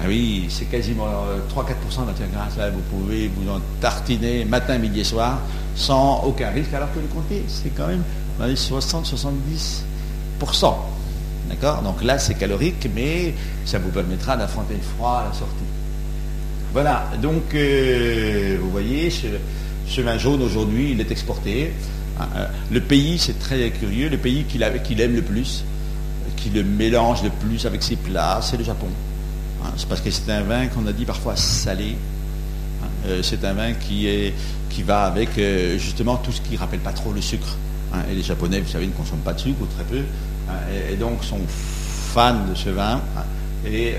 Ah 0.00 0.04
oui, 0.06 0.46
c'est 0.48 0.66
quasiment 0.66 1.06
3-4% 1.06 1.10
euh, 1.10 2.02
de 2.02 2.06
matière 2.06 2.28
grasse. 2.28 2.56
Là, 2.56 2.70
vous 2.70 2.82
pouvez 2.82 3.26
vous 3.26 3.50
en 3.50 3.58
tartiner 3.80 4.44
matin, 4.44 4.78
midi 4.78 5.00
et 5.00 5.04
soir 5.04 5.40
sans 5.74 6.22
aucun 6.24 6.50
risque, 6.50 6.72
alors 6.72 6.92
que 6.92 7.00
le 7.00 7.06
comté, 7.06 7.44
c'est 7.48 7.70
quand 7.70 7.88
même 7.88 8.04
dans 8.38 8.46
les 8.46 8.54
60-70%. 8.54 10.74
D'accord 11.48 11.82
Donc 11.82 12.02
là, 12.02 12.18
c'est 12.18 12.34
calorique, 12.34 12.88
mais 12.94 13.34
ça 13.64 13.78
vous 13.78 13.90
permettra 13.90 14.36
d'affronter 14.36 14.74
le 14.74 14.82
froid 14.82 15.22
à 15.24 15.28
la 15.28 15.34
sortie. 15.34 15.54
Voilà, 16.72 17.08
donc 17.22 17.54
euh, 17.54 18.58
vous 18.60 18.70
voyez, 18.70 19.10
ce 19.10 20.00
vin 20.02 20.18
jaune 20.18 20.42
aujourd'hui, 20.42 20.92
il 20.92 21.00
est 21.00 21.10
exporté. 21.10 21.72
Hein, 22.20 22.28
euh, 22.36 22.46
le 22.70 22.80
pays, 22.80 23.18
c'est 23.18 23.38
très 23.38 23.70
curieux, 23.70 24.08
le 24.08 24.18
pays 24.18 24.44
qu'il 24.44 24.62
aime 24.62 25.14
le 25.14 25.22
plus, 25.22 25.64
qui 26.36 26.50
le 26.50 26.62
mélange 26.62 27.22
le 27.22 27.30
plus 27.30 27.64
avec 27.66 27.82
ses 27.82 27.96
plats, 27.96 28.40
c'est 28.42 28.56
le 28.56 28.64
Japon. 28.64 28.88
Hein, 29.64 29.72
c'est 29.76 29.88
parce 29.88 30.00
que 30.00 30.10
c'est 30.10 30.30
un 30.30 30.42
vin 30.42 30.66
qu'on 30.66 30.86
a 30.86 30.92
dit 30.92 31.04
parfois 31.04 31.36
salé. 31.36 31.96
Hein, 32.82 32.86
euh, 33.06 33.22
c'est 33.22 33.44
un 33.44 33.54
vin 33.54 33.72
qui, 33.72 34.32
va 34.84 35.04
avec 35.04 35.30
euh, 35.38 35.78
justement 35.78 36.16
tout 36.16 36.32
ce 36.32 36.40
qui 36.40 36.54
ne 36.54 36.58
rappelle 36.58 36.80
pas 36.80 36.92
trop 36.92 37.12
le 37.12 37.20
sucre. 37.20 37.56
et 38.10 38.14
les 38.14 38.22
Japonais, 38.22 38.60
vous 38.60 38.70
savez, 38.70 38.86
ne 38.86 38.92
consomment 38.92 39.20
pas 39.20 39.32
de 39.32 39.40
sucre 39.40 39.62
ou 39.62 39.66
très 39.66 39.84
peu. 39.84 40.02
Et, 40.90 40.96
donc 40.96 41.24
sont 41.24 41.40
fans 41.46 42.46
de 42.48 42.54
ce 42.54 42.70
vin. 42.70 43.00
et 43.66 43.94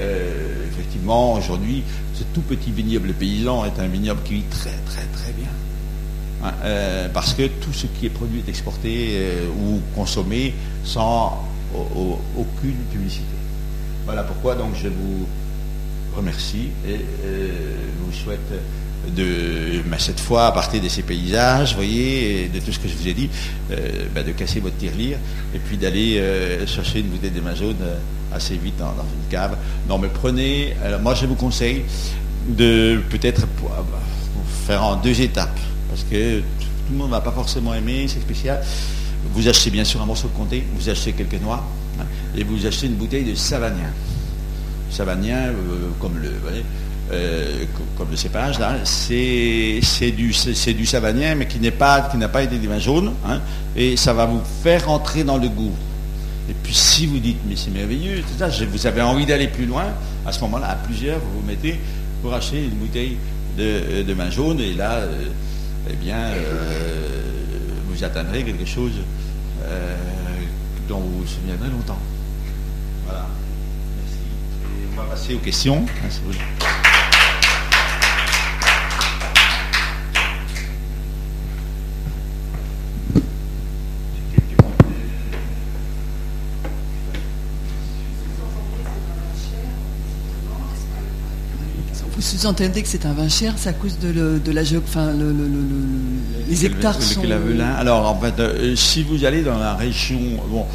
effectivement, 0.69 1.33
aujourd'hui, 1.33 1.83
ce 2.13 2.23
tout 2.33 2.41
petit 2.41 2.71
vignoble 2.71 3.13
paysan 3.13 3.65
est 3.65 3.79
un 3.79 3.87
vignoble 3.87 4.21
qui 4.23 4.35
vit 4.35 4.43
très 4.43 4.77
très 4.85 5.05
très 5.13 5.31
bien. 5.33 5.49
Hein, 6.43 6.53
euh, 6.63 7.09
parce 7.13 7.33
que 7.33 7.47
tout 7.47 7.73
ce 7.73 7.87
qui 7.87 8.05
est 8.05 8.09
produit 8.09 8.39
est 8.39 8.49
exporté 8.49 9.09
euh, 9.11 9.47
ou 9.49 9.81
consommé 9.93 10.53
sans 10.85 11.45
aucune 12.35 12.77
publicité. 12.91 13.25
Voilà 14.05 14.23
pourquoi 14.23 14.55
donc 14.55 14.73
je 14.73 14.87
vous 14.87 15.27
remercie 16.15 16.69
et 16.87 16.95
euh, 17.25 17.75
vous 17.99 18.11
souhaite 18.11 18.39
de, 19.15 19.81
ben, 19.85 19.97
cette 19.97 20.19
fois, 20.19 20.47
à 20.47 20.51
partir 20.51 20.81
de 20.81 20.87
ces 20.89 21.03
paysages, 21.03 21.75
voyez, 21.75 22.49
de 22.53 22.59
tout 22.59 22.71
ce 22.71 22.79
que 22.79 22.87
je 22.87 22.95
vous 22.95 23.07
ai 23.07 23.13
dit, 23.13 23.29
ben, 24.13 24.25
de 24.25 24.31
casser 24.31 24.59
votre 24.59 24.77
tirelire 24.77 25.17
et 25.53 25.59
puis 25.59 25.77
d'aller 25.77 26.21
chercher 26.67 26.99
une 26.99 27.07
bouteille 27.07 27.31
de 27.31 27.55
jaune 27.55 27.75
assez 28.33 28.55
vite 28.57 28.77
dans, 28.77 28.91
une 28.91 29.29
cave. 29.29 29.57
Non, 29.87 29.97
mais 29.97 30.09
prenez, 30.09 30.75
alors 30.83 30.99
moi 30.99 31.15
je 31.15 31.25
vous 31.25 31.35
conseille 31.35 31.83
de 32.47 33.01
peut-être 33.09 33.47
faire 34.65 34.83
en 34.83 34.95
deux 34.95 35.21
étapes 35.21 35.59
parce 35.89 36.03
que 36.03 36.39
tout 36.39 36.91
le 36.91 36.97
monde 36.97 37.07
ne 37.07 37.11
va 37.11 37.21
pas 37.21 37.31
forcément 37.31 37.73
aimer, 37.73 38.07
c'est 38.07 38.21
spécial. 38.21 38.61
Vous 39.33 39.47
achetez 39.47 39.69
bien 39.69 39.83
sûr 39.83 40.01
un 40.01 40.05
morceau 40.05 40.27
de 40.27 40.33
comté, 40.33 40.63
vous 40.75 40.89
achetez 40.89 41.13
quelques 41.13 41.41
noix, 41.41 41.63
hein, 41.99 42.05
et 42.35 42.43
vous 42.43 42.65
achetez 42.65 42.87
une 42.87 42.95
bouteille 42.95 43.25
de 43.25 43.35
savagnin. 43.35 43.91
Savagnin, 44.89 45.49
euh, 45.49 45.89
comme 45.99 46.17
le, 46.17 46.31
euh, 47.11 47.65
comme 47.97 48.11
le 48.11 48.17
cépage, 48.17 48.59
là, 48.59 48.75
c'est, 48.83 49.81
du, 50.11 50.33
c'est 50.33 50.73
du 50.73 50.85
savagnin, 50.85 51.35
mais 51.35 51.47
qui, 51.47 51.59
n'est 51.59 51.71
pas, 51.71 52.01
qui 52.01 52.17
n'a 52.17 52.29
pas 52.29 52.43
été 52.43 52.57
du 52.57 52.67
vin 52.67 52.79
jaune, 52.79 53.13
hein, 53.27 53.41
et 53.75 53.97
ça 53.97 54.13
va 54.13 54.25
vous 54.25 54.41
faire 54.63 54.89
entrer 54.89 55.23
dans 55.23 55.37
le 55.37 55.49
goût. 55.49 55.73
Et 56.49 56.53
puis 56.63 56.73
si 56.73 57.05
vous 57.05 57.19
dites, 57.19 57.39
mais 57.47 57.55
c'est 57.55 57.71
merveilleux, 57.71 58.23
ça, 58.37 58.49
vous 58.49 58.87
avez 58.87 59.01
envie 59.01 59.25
d'aller 59.25 59.47
plus 59.47 59.65
loin, 59.65 59.85
à 60.25 60.31
ce 60.31 60.39
moment-là, 60.41 60.69
à 60.69 60.75
plusieurs, 60.75 61.19
vous 61.19 61.41
vous 61.41 61.47
mettez 61.47 61.79
pour 62.21 62.33
acheter 62.33 62.63
une 62.63 62.71
bouteille 62.71 63.17
de, 63.57 64.03
de 64.03 64.13
vin 64.13 64.29
jaune, 64.29 64.59
et 64.59 64.73
là, 64.73 65.01
eh 65.89 65.95
bien, 65.95 66.17
vous 67.87 68.03
atteindrez 68.03 68.43
quelque 68.43 68.65
chose 68.65 68.93
dont 70.87 70.99
vous 70.99 71.19
vous 71.19 71.27
souviendrez 71.27 71.69
longtemps. 71.69 71.99
Voilà. 73.05 73.27
Merci. 73.97 74.17
on 74.93 75.01
va 75.01 75.03
passer 75.09 75.35
aux 75.35 75.39
questions. 75.39 75.85
Sous-entendez 92.29 92.83
que 92.83 92.87
c'est 92.87 93.05
un 93.05 93.13
vin 93.13 93.27
cher, 93.27 93.53
c'est 93.57 93.69
à 93.69 93.73
cause 93.73 93.97
de, 93.97 94.51
la 94.51 94.61
enfin, 94.77 95.11
les 96.47 96.65
hectares 96.65 97.01
sont... 97.01 97.23
Alors, 97.79 98.09
en 98.09 98.19
fait, 98.19 98.39
euh, 98.39 98.75
si 98.75 99.03
vous 99.03 99.25
allez 99.25 99.41
dans 99.41 99.57
la 99.57 99.73
région, 99.73 100.19
bon, 100.47 100.65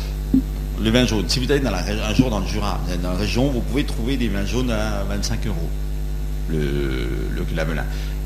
le 0.83 0.91
vin 0.91 1.07
jaune, 1.07 1.25
si 1.29 1.39
vous 1.39 1.51
allez 1.53 1.61
dans 1.61 1.71
la, 1.71 1.79
un 1.79 2.15
jour 2.15 2.31
dans 2.31 2.41
le 2.41 2.47
Jura, 2.47 2.81
dans 3.03 3.13
la 3.13 3.17
région, 3.17 3.49
vous 3.51 3.61
pouvez 3.61 3.85
trouver 3.85 4.17
des 4.17 4.29
vins 4.29 4.45
jaunes 4.45 4.71
à 4.71 5.05
25 5.09 5.47
euros, 5.47 5.69
le, 6.51 7.09
le 7.31 7.45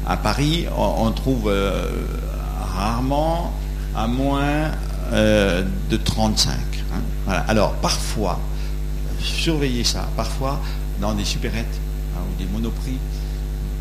À 0.07 0.17
Paris, 0.17 0.65
on, 0.77 1.11
trouve 1.13 1.51
euh, 1.51 1.83
rarement 2.75 3.53
à 3.95 4.07
moins 4.07 4.71
euh, 5.13 5.65
de 5.91 5.97
35. 5.99 6.55
Hein. 6.95 7.33
Alors, 7.47 7.75
parfois, 7.75 8.41
surveillez 9.21 9.85
ça, 9.85 10.09
parfois, 10.17 10.61
dans 11.01 11.13
des 11.13 11.25
supérettes, 11.25 11.79
Hein, 12.19 12.25
ou 12.33 12.39
des 12.39 12.49
monoprix. 12.51 12.99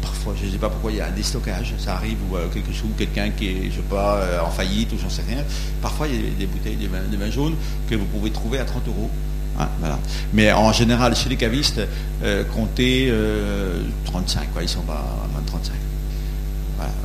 Parfois, 0.01 0.34
je 0.39 0.46
ne 0.46 0.51
sais 0.51 0.58
pas 0.58 0.70
pourquoi 0.70 0.91
il 0.91 0.98
y 0.98 1.01
a 1.01 1.08
un 1.08 1.12
déstockage, 1.12 1.74
ça 1.79 1.96
arrive, 1.96 2.17
ou 2.29 2.36
euh, 2.36 2.48
quelque 2.53 2.72
chose, 2.72 2.89
quelqu'un 2.98 3.29
qui 3.32 3.48
est, 3.48 3.72
je 3.72 3.77
sais 3.77 3.82
pas, 3.89 4.17
euh, 4.17 4.41
en 4.41 4.51
faillite, 4.51 4.94
ou 4.94 4.98
j'en 5.01 5.10
sais 5.10 5.24
rien. 5.27 5.44
Parfois, 5.82 6.08
il 6.08 6.15
y 6.15 6.17
a 6.20 6.29
des 6.38 6.46
bouteilles 6.46 6.75
de 6.75 6.88
vin, 6.88 7.29
jaune 7.32 7.56
que 7.89 7.96
vous 7.96 8.06
pouvez 8.06 8.32
trouver 8.32 8.60
à 8.60 8.65
30 8.65 8.88
euros. 8.88 9.10
Hein. 9.60 9.67
Mais 10.34 10.51
en 10.53 10.72
général, 10.72 11.15
chez 11.15 11.29
les 11.29 11.36
cavistes, 11.36 11.82
euh, 12.24 12.44
comptez 12.53 13.12
35, 14.06 14.53
quoi, 14.53 14.62
ils 14.62 14.70
sont 14.70 14.82
à 14.82 15.27
moins 15.32 15.41
de 15.41 15.48
35. 15.48 15.74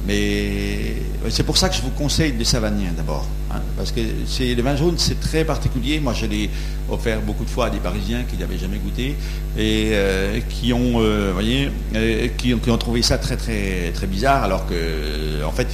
Mais 0.06 0.96
c'est 1.30 1.44
pour 1.44 1.56
ça 1.56 1.68
que 1.68 1.74
je 1.74 1.80
vous 1.80 1.90
conseille 1.90 2.32
des 2.32 2.44
savaniens 2.44 2.92
d'abord. 2.94 3.26
Hein, 3.54 3.60
parce 3.76 3.92
que 3.92 4.00
le 4.00 4.62
vin 4.62 4.76
jaune, 4.76 4.94
c'est 4.96 5.20
très 5.20 5.44
particulier. 5.44 6.00
Moi, 6.00 6.14
je 6.14 6.26
l'ai 6.26 6.48
offert 6.90 7.20
beaucoup 7.20 7.44
de 7.44 7.50
fois 7.50 7.66
à 7.66 7.70
des 7.70 7.78
Parisiens 7.78 8.22
qui 8.28 8.36
n'avaient 8.38 8.56
jamais 8.56 8.78
goûté 8.78 9.16
et 9.58 9.90
euh, 9.92 10.40
qui, 10.48 10.72
ont, 10.72 11.00
euh, 11.00 11.32
euh, 11.94 12.28
qui, 12.38 12.54
ont 12.54 12.78
trouvé 12.78 13.02
ça 13.02 13.18
très, 13.18 13.36
très, 13.36 13.90
très 13.92 14.06
bizarre. 14.06 14.44
Alors 14.44 14.66
que, 14.66 15.44
en 15.44 15.52
fait, 15.52 15.68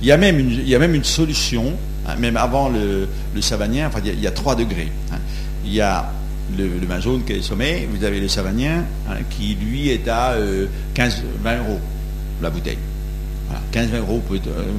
il, 0.00 0.08
y, 0.08 0.12
a 0.12 0.16
même 0.16 0.38
une, 0.38 0.50
il 0.50 0.68
y 0.68 0.74
a 0.74 0.80
même 0.80 0.94
une 0.94 1.04
solution, 1.04 1.74
hein, 2.06 2.16
même 2.16 2.36
avant 2.36 2.68
le, 2.68 3.08
le. 3.34 3.40
Enfin, 3.40 4.00
il 4.04 4.20
y, 4.20 4.26
a, 4.26 4.30
trois 4.32 4.56
degrés. 4.56 4.90
Hein. 5.12 5.18
Il 5.64 5.72
y 5.72 5.80
a 5.80 6.10
le, 6.58 6.66
vin 6.86 6.98
jaune 7.00 7.22
qui 7.24 7.32
est 7.32 7.36
le 7.36 7.42
sommet, 7.42 7.88
vous 7.92 8.04
avez 8.04 8.18
le 8.18 8.28
savanien 8.28 8.84
qui, 9.30 9.54
lui, 9.54 9.90
est 9.90 10.08
à 10.08 10.34
15, 10.94 11.22
20 11.44 11.58
euros 11.58 11.80
la 12.42 12.50
bouteille. 12.50 12.78
15-20 13.72 13.98
euros, 13.98 14.22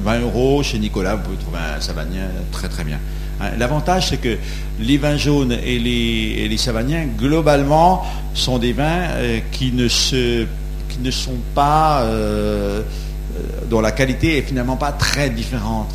20 0.04 0.20
euros 0.20 0.62
chez 0.62 0.78
Nicolas, 0.78 1.16
vous 1.16 1.22
pouvez 1.22 1.36
trouver 1.36 1.58
un 1.76 1.80
savagnin 1.80 2.28
très 2.52 2.68
très 2.68 2.84
bien. 2.84 2.98
Hein, 3.40 3.50
l'avantage, 3.58 4.08
c'est 4.10 4.18
que 4.18 4.36
les 4.80 4.98
vins 4.98 5.16
jaunes 5.16 5.52
et 5.52 5.78
les, 5.78 6.48
les 6.48 6.56
savagniens, 6.56 7.06
globalement, 7.18 8.04
sont 8.34 8.58
des 8.58 8.72
vins 8.72 9.08
euh, 9.16 9.40
qui, 9.50 9.72
ne 9.72 9.88
se, 9.88 10.46
qui 10.88 10.98
ne 11.00 11.10
sont 11.10 11.38
pas, 11.54 12.02
euh, 12.02 12.82
euh, 12.82 13.40
dont 13.68 13.80
la 13.80 13.92
qualité 13.92 14.38
est 14.38 14.42
finalement 14.42 14.76
pas 14.76 14.92
très 14.92 15.30
différente. 15.30 15.92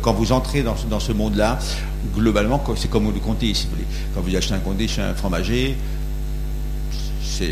Quand 0.00 0.14
vous 0.14 0.32
entrez 0.32 0.62
dans, 0.62 0.76
dans 0.88 1.00
ce 1.00 1.12
monde-là, 1.12 1.58
globalement, 2.14 2.62
c'est 2.76 2.90
comme 2.90 3.12
le 3.12 3.20
comté, 3.20 3.52
si 3.52 3.64
vous 3.64 3.72
voulez. 3.72 3.86
Quand 4.14 4.22
vous 4.22 4.34
achetez 4.34 4.54
un 4.54 4.58
comté 4.58 4.88
chez 4.88 5.02
un 5.02 5.14
fromager, 5.14 5.76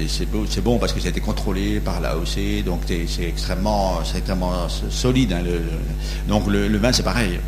c'est 0.09 0.62
bon 0.62 0.78
parce 0.78 0.93
que 0.93 1.00
ça 1.00 1.07
a 1.07 1.11
été 1.11 1.21
contrôlé 1.21 1.81
par 1.81 2.00
l'AOC, 2.00 2.64
donc 2.64 2.81
c'est 2.88 3.23
extrêmement, 3.23 4.00
extrêmement 4.14 4.69
solide. 4.90 5.33
Hein, 5.33 5.43
donc 6.28 6.47
le, 6.49 6.76
vin, 6.78 6.93
c'est 6.93 7.02
pareil. 7.02 7.38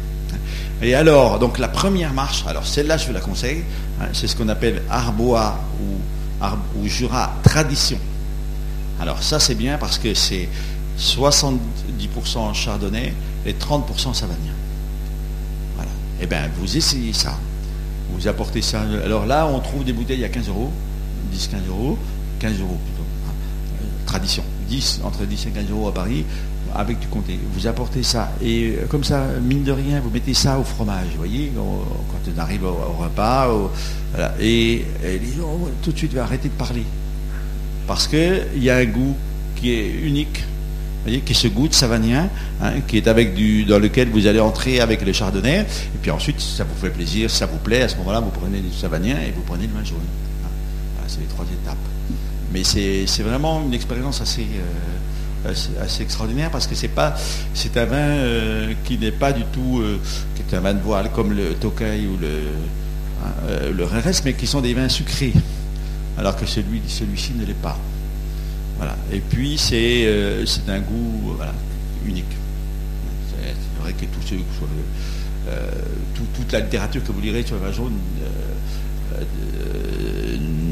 Et 0.80 0.94
alors, 0.94 1.38
donc 1.38 1.58
la 1.58 1.68
première 1.68 2.12
marche, 2.12 2.44
alors 2.46 2.66
celle-là, 2.66 2.96
je 2.96 3.06
vous 3.06 3.12
la 3.12 3.20
conseille, 3.20 3.64
hein, 4.00 4.06
c'est 4.12 4.28
ce 4.28 4.36
qu'on 4.36 4.48
appelle 4.48 4.82
Arbois 4.88 5.58
ou, 6.40 6.86
Jura 6.86 7.34
Tradition. 7.42 7.98
Alors 9.00 9.22
ça, 9.22 9.40
c'est 9.40 9.56
bien 9.56 9.76
parce 9.78 9.98
que 9.98 10.14
c'est 10.14 10.48
70% 10.98 11.58
Chardonnay 12.54 13.12
et 13.44 13.52
30% 13.52 14.14
Savagnin. 14.14 14.54
Voilà. 15.74 15.90
Eh 16.20 16.26
bien, 16.26 16.48
vous 16.58 16.76
essayez 16.76 17.12
ça. 17.12 17.36
Vous 18.12 18.28
apportez 18.28 18.62
ça. 18.62 18.82
Alors 19.04 19.26
là, 19.26 19.46
on 19.46 19.58
trouve 19.60 19.84
des 19.84 19.92
bouteilles 19.92 20.24
à 20.24 20.28
15 20.28 20.48
euros, 20.48 20.72
10-15 21.34 21.68
euros. 21.68 21.98
15 22.38 22.60
euros 22.60 22.78
plutôt. 22.84 23.08
Hein. 23.26 23.32
Euh, 23.82 24.06
tradition. 24.06 24.44
10, 24.68 25.00
entre 25.04 25.24
10 25.24 25.46
et 25.46 25.50
15 25.50 25.70
euros 25.70 25.88
à 25.88 25.94
Paris, 25.94 26.24
avec 26.74 26.98
du 26.98 27.06
comté. 27.08 27.38
Vous 27.54 27.66
apportez 27.66 28.02
ça. 28.02 28.30
Et 28.42 28.76
euh, 28.76 28.86
comme 28.88 29.04
ça, 29.04 29.24
mine 29.42 29.64
de 29.64 29.72
rien, 29.72 30.00
vous 30.00 30.10
mettez 30.10 30.34
ça 30.34 30.58
au 30.58 30.64
fromage, 30.64 31.06
vous 31.12 31.18
voyez, 31.18 31.52
quand 31.56 32.30
on 32.34 32.38
arrive 32.38 32.64
au, 32.64 33.02
repas. 33.02 33.48
et, 34.40 34.84
gens, 35.36 35.58
tout 35.82 35.92
de 35.92 35.98
suite, 35.98 36.12
va 36.12 36.24
arrêter 36.24 36.48
de 36.48 36.54
parler. 36.54 36.84
Parce 37.86 38.06
qu'il 38.06 38.62
y 38.62 38.70
a 38.70 38.76
un 38.76 38.84
goût 38.84 39.16
qui 39.56 39.72
est 39.72 39.90
unique. 39.90 40.38
Vous 40.38 41.04
voyez, 41.04 41.20
qui 41.20 41.32
est 41.32 41.36
ce 41.36 41.48
goût 41.48 41.68
de 41.68 41.74
savanien, 41.74 42.28
hein, 42.60 42.80
qui 42.86 42.98
est 42.98 43.08
avec 43.08 43.34
du, 43.34 43.64
dans 43.64 43.78
lequel 43.78 44.10
vous 44.10 44.26
allez 44.26 44.40
entrer 44.40 44.80
avec 44.80 45.04
le 45.06 45.12
chardonnay, 45.12 45.60
et 45.60 45.98
puis 46.02 46.10
ensuite, 46.10 46.40
ça 46.40 46.64
vous 46.64 46.74
fait 46.74 46.90
plaisir, 46.90 47.30
ça 47.30 47.46
vous 47.46 47.56
plaît, 47.56 47.82
à 47.82 47.88
ce 47.88 47.96
moment-là, 47.96 48.20
vous 48.20 48.30
prenez 48.30 48.60
du 48.60 48.72
savanien 48.76 49.16
et 49.26 49.30
vous 49.30 49.42
prenez 49.42 49.66
le 49.66 49.72
vin 49.72 49.84
jaune. 49.84 49.98
Voilà, 50.42 51.08
c'est 51.08 51.20
les 51.20 51.26
trois 51.26 51.46
étapes. 51.46 51.78
Mais 52.52 52.64
c'est 52.64 53.22
vraiment 53.22 53.62
une 53.62 53.74
expérience 53.74 54.20
assez, 54.20 54.46
euh, 55.46 55.52
assez, 55.80 56.02
extraordinaire 56.02 56.50
parce 56.50 56.66
que 56.66 56.74
c'est 56.74 56.88
pas 56.88 57.14
c'est 57.54 57.76
un 57.76 57.84
vin 57.84 57.96
euh, 57.96 58.72
qui 58.84 58.98
n'est 58.98 59.12
pas 59.12 59.32
du 59.32 59.44
tout 59.52 59.80
euh, 59.80 60.00
qui 60.34 60.42
est 60.42 60.56
un 60.56 60.60
vin 60.60 60.74
de 60.74 60.80
voile 60.80 61.10
comme 61.12 61.32
le 61.32 61.54
Tokai 61.54 62.06
ou 62.06 62.16
le 62.16 62.40
hein, 63.24 63.30
le 63.76 63.86
mais 64.24 64.32
qui 64.32 64.46
sont 64.46 64.60
des 64.60 64.74
vins 64.74 64.88
sucrés, 64.88 65.32
alors 66.16 66.36
que 66.36 66.46
celui 66.46 66.80
celui-ci 66.88 67.34
ne 67.34 67.44
l'est 67.44 67.52
pas. 67.54 67.78
Voilà. 68.78 68.96
Et 69.12 69.20
puis 69.20 69.58
c'est 69.58 70.08
un 70.68 70.80
goût 70.80 71.36
unique. 72.06 72.24
C'est 73.30 73.82
vrai 73.82 73.92
que 73.92 74.06
toute 76.34 76.52
la 76.52 76.60
littérature 76.60 77.04
que 77.04 77.12
vous 77.12 77.20
lirez 77.20 77.44
sur 77.44 77.56
le 77.56 77.62
vin 77.62 77.72
jaune 77.72 77.98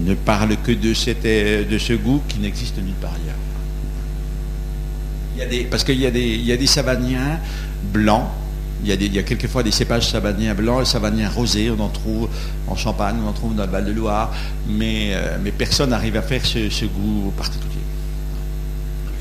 ne 0.06 0.14
parle 0.14 0.56
que 0.64 0.72
de, 0.72 1.64
de 1.64 1.78
ce 1.78 1.92
goût 1.92 2.22
qui 2.28 2.38
n'existe 2.38 2.78
nulle 2.78 2.94
part 2.94 3.12
ailleurs. 3.14 3.34
Parce 5.70 5.84
qu'il 5.84 6.00
y, 6.00 6.06
a 6.06 6.10
des, 6.10 6.66
savaniens 6.66 7.38
blancs, 7.92 8.28
il 8.84 9.14
y, 9.14 9.18
a 9.18 9.22
quelquefois 9.22 9.62
des 9.62 9.70
cépages 9.70 10.08
savaniens 10.08 10.54
blancs 10.54 10.82
et 10.82 10.84
savaniens 10.86 11.28
rosés, 11.28 11.70
on 11.70 11.80
en 11.80 11.88
trouve 11.88 12.28
en 12.68 12.76
Champagne, 12.76 13.16
on 13.22 13.28
en 13.28 13.32
trouve 13.32 13.54
dans 13.54 13.66
le 13.66 13.70
Val-de-Loire, 13.70 14.32
mais, 14.66 15.10
euh, 15.10 15.36
mais 15.42 15.50
personne 15.50 15.90
n'arrive 15.90 16.16
à 16.16 16.22
faire 16.22 16.46
ce 16.46 16.84
goût 16.86 17.32
particulier 17.36 17.66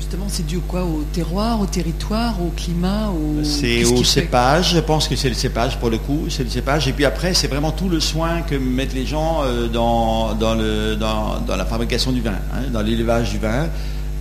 justement, 0.06 0.26
c'est 0.28 0.46
dû 0.46 0.60
quoi? 0.60 0.84
Au 0.84 1.02
terroir, 1.12 1.60
au 1.60 1.66
territoire, 1.66 2.40
au 2.40 2.50
climat 2.50 3.12
C'est 3.42 3.84
au 3.84 4.04
cépage, 4.04 4.74
je 4.74 4.78
pense 4.78 5.08
que 5.08 5.16
c'est 5.16 5.28
le 5.28 5.34
cépage 5.34 5.80
pour 5.80 5.90
le 5.90 5.98
coup, 5.98 6.26
c'est 6.28 6.44
le 6.44 6.48
cépage. 6.48 6.86
Et 6.86 6.92
puis 6.92 7.04
après, 7.04 7.34
c'est 7.34 7.48
vraiment 7.48 7.72
tout 7.72 7.88
le 7.88 7.98
soin 7.98 8.42
que 8.42 8.54
mettent 8.54 8.94
les 8.94 9.04
gens 9.04 9.42
euh, 9.42 9.66
dans, 9.66 10.34
dans, 10.34 10.54
le, 10.54 10.94
dans, 10.94 11.40
la 11.48 11.64
fabrication 11.64 12.12
du 12.12 12.20
vin, 12.20 12.38
hein, 12.54 12.70
dans 12.72 12.82
l'élevage 12.82 13.32
du 13.32 13.38
vin. 13.38 13.68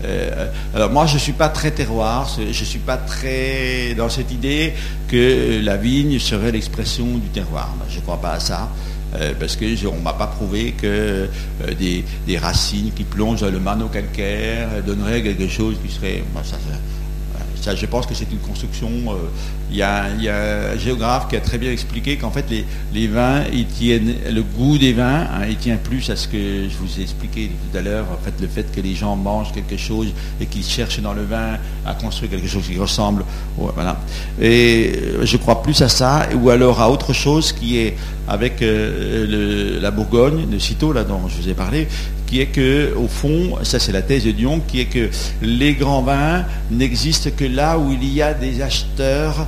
Euh, 0.05 0.47
alors 0.73 0.89
moi, 0.89 1.05
je 1.05 1.15
ne 1.15 1.19
suis 1.19 1.33
pas 1.33 1.49
très 1.49 1.69
terroir, 1.69 2.31
je 2.35 2.47
ne 2.47 2.51
suis 2.51 2.79
pas 2.79 2.97
très 2.97 3.93
dans 3.93 4.09
cette 4.09 4.31
idée 4.31 4.73
que 5.07 5.61
la 5.63 5.77
vigne 5.77 6.17
serait 6.17 6.51
l'expression 6.51 7.05
du 7.05 7.27
terroir. 7.27 7.69
Je 7.89 7.97
ne 7.97 8.01
crois 8.01 8.17
pas 8.19 8.31
à 8.31 8.39
ça. 8.39 8.69
Euh, 9.21 9.33
parce 9.39 9.55
qu'on 9.55 9.65
ne 9.65 10.01
m'a 10.01 10.13
pas 10.13 10.27
prouvé 10.27 10.73
que 10.73 10.87
euh, 10.87 11.73
des, 11.79 12.37
racines 12.37 12.91
qui 12.93 13.03
plongent 13.03 13.41
dans 13.41 13.51
le 13.51 13.59
mano 13.59 13.87
calcaire 13.87 14.83
donneraient 14.85 15.23
quelque 15.23 15.47
chose 15.47 15.77
qui 15.83 15.91
serait... 15.91 16.23
je 17.73 17.85
pense 17.85 18.05
que 18.05 18.13
c'est 18.13 18.31
une 18.31 18.39
construction. 18.39 18.89
euh, 19.09 19.15
Il 19.71 19.77
y, 19.77 19.81
a, 19.81 20.05
un 20.05 20.77
géographe 20.77 21.27
qui 21.27 21.35
a 21.35 21.41
très 21.41 21.57
bien 21.57 21.71
expliqué 21.71 22.17
qu'en 22.17 22.29
fait, 22.29 22.45
les, 22.93 23.07
vins, 23.07 23.43
le 23.51 24.41
goût 24.41 24.77
des 24.77 24.93
vins, 24.93 25.21
hein, 25.23 25.45
il 25.49 25.57
tient 25.57 25.77
plus 25.77 26.09
à 26.09 26.15
ce 26.15 26.27
que 26.27 26.37
je 26.69 26.77
vous 26.77 26.99
ai 26.99 27.03
expliqué 27.03 27.49
tout 27.49 27.77
à 27.77 27.81
l'heure, 27.81 28.05
en 28.11 28.23
fait, 28.23 28.33
le 28.39 28.47
fait 28.47 28.71
que 28.71 28.81
les 28.81 28.93
gens 28.93 29.15
mangent 29.15 29.51
quelque 29.51 29.77
chose 29.77 30.13
et 30.39 30.45
qu'ils 30.45 30.63
cherchent 30.63 30.99
dans 30.99 31.13
le 31.13 31.23
vin 31.23 31.57
à 31.85 31.93
construire 31.93 32.31
quelque 32.31 32.47
chose 32.47 32.67
qui 32.67 32.77
ressemble. 32.77 33.25
Voilà. 33.57 33.99
Et 34.39 34.93
euh, 34.95 35.25
je 35.25 35.37
crois 35.37 35.63
plus 35.63 35.81
à 35.81 35.89
ça, 35.89 36.27
ou 36.35 36.49
alors 36.49 36.81
à 36.81 36.89
autre 36.91 37.13
chose 37.13 37.51
qui 37.51 37.77
est 37.77 37.95
avec 38.27 38.61
euh, 38.61 39.79
la 39.81 39.91
Bourgogne, 39.91 40.49
de 40.49 40.59
Citeaux, 40.59 40.93
là 40.93 41.03
dont 41.03 41.27
je 41.27 41.41
vous 41.41 41.49
ai 41.49 41.53
parlé, 41.53 41.87
qui 42.35 42.41
est 42.41 42.47
que, 42.47 42.93
au 42.97 43.07
fond, 43.07 43.63
ça 43.63 43.79
c'est 43.79 43.93
la 43.93 44.01
thèse 44.01 44.25
de 44.25 44.31
Dion, 44.31 44.59
qui 44.59 44.81
est 44.81 44.87
que 44.87 45.09
les 45.41 45.73
grands 45.73 46.01
vins 46.01 46.43
n'existent 46.69 47.29
que 47.33 47.45
là 47.45 47.79
où 47.79 47.93
il 47.93 48.13
y 48.13 48.21
a 48.21 48.33
des 48.33 48.61
acheteurs 48.61 49.47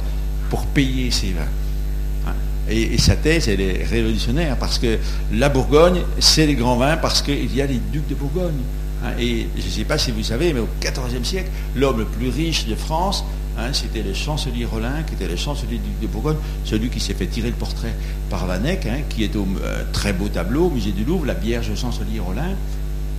pour 0.50 0.65
payer 0.67 1.12
ces 1.12 1.34
vins. 1.34 2.29
Hein. 2.29 2.34
Et, 2.70 2.98
sa 2.98 3.17
thèse, 3.17 3.50
elle 3.50 3.60
est 3.60 3.84
révolutionnaire, 3.84 4.56
parce 4.56 4.79
que 4.79 5.00
la 5.34 5.50
Bourgogne, 5.50 6.00
c'est 6.20 6.46
les 6.46 6.56
grands 6.56 6.77
vins, 6.77 6.96
parce 6.96 7.22
qu'il 7.22 7.53
y 7.53 7.62
a 7.62 7.65
les 7.65 7.82
ducs 7.91 8.08
de 8.08 8.15
Bourgogne. 8.15 8.63
Hein. 9.03 9.12
Et 9.20 9.48
je 9.58 9.65
ne 9.65 9.70
sais 9.70 9.84
pas 9.84 9.98
si 9.98 10.12
vous 10.12 10.24
savez, 10.24 10.53
mais 10.53 10.62
au 10.62 10.70
XIVe 10.79 11.25
siècle, 11.25 11.50
l'homme 11.75 12.00
le 12.00 12.06
plus 12.06 12.29
riche 12.29 12.67
de 12.67 12.75
France, 12.75 13.25
hein, 13.58 13.74
c'était 13.74 14.01
le 14.01 14.13
chancelier 14.13 14.63
Rollin, 14.63 15.03
qui 15.06 15.15
était 15.15 15.27
le 15.27 15.36
chancelier 15.36 15.77
du 15.77 15.89
duc 15.89 16.00
de 16.03 16.08
Bourgogne, 16.08 16.38
celui 16.63 16.88
qui 16.88 17.01
s'est 17.01 17.15
fait 17.15 17.27
tirer 17.27 17.50
le 17.50 17.56
portrait 17.56 17.94
par 18.29 18.50
hein, 18.50 18.60
qui 19.10 19.25
est 19.25 19.36
au 19.36 19.46
euh, 19.62 19.84
très 19.91 20.13
beau 20.13 20.29
tableau 20.29 20.67
au 20.67 20.70
musée 20.70 20.94
du 20.94 21.03
Louvre, 21.03 21.25
la 21.25 21.34
Vierge 21.34 21.75
chancelier 21.75 22.22
Rollin, 22.22 22.56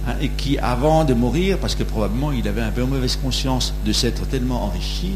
hein, 0.09 0.15
et 0.21 0.31
qui, 0.31 0.59
avant 0.59 1.05
de 1.05 1.15
mourir, 1.15 1.59
parce 1.59 1.75
que 1.77 1.83
probablement 1.85 2.33
il 2.33 2.49
avait 2.49 2.63
un 2.63 2.71
peu 2.71 2.83
mauvaise 2.85 3.17
conscience 3.17 3.73
de 3.87 3.93
s'être 3.93 4.27
tellement 4.27 4.65
enrichi, 4.65 5.13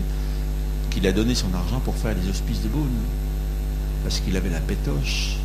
qu'il 0.91 1.07
a 1.07 1.13
donné 1.13 1.35
son 1.35 1.53
argent 1.55 1.81
pour 1.85 1.97
faire 1.97 2.15
les 2.23 2.29
hospices 2.31 2.63
de 2.63 2.69
Beaune, 2.69 2.87
parce 4.05 4.21
qu'il 4.21 4.37
avait 4.37 4.51
la 4.51 4.61
pétoche. 4.61 5.37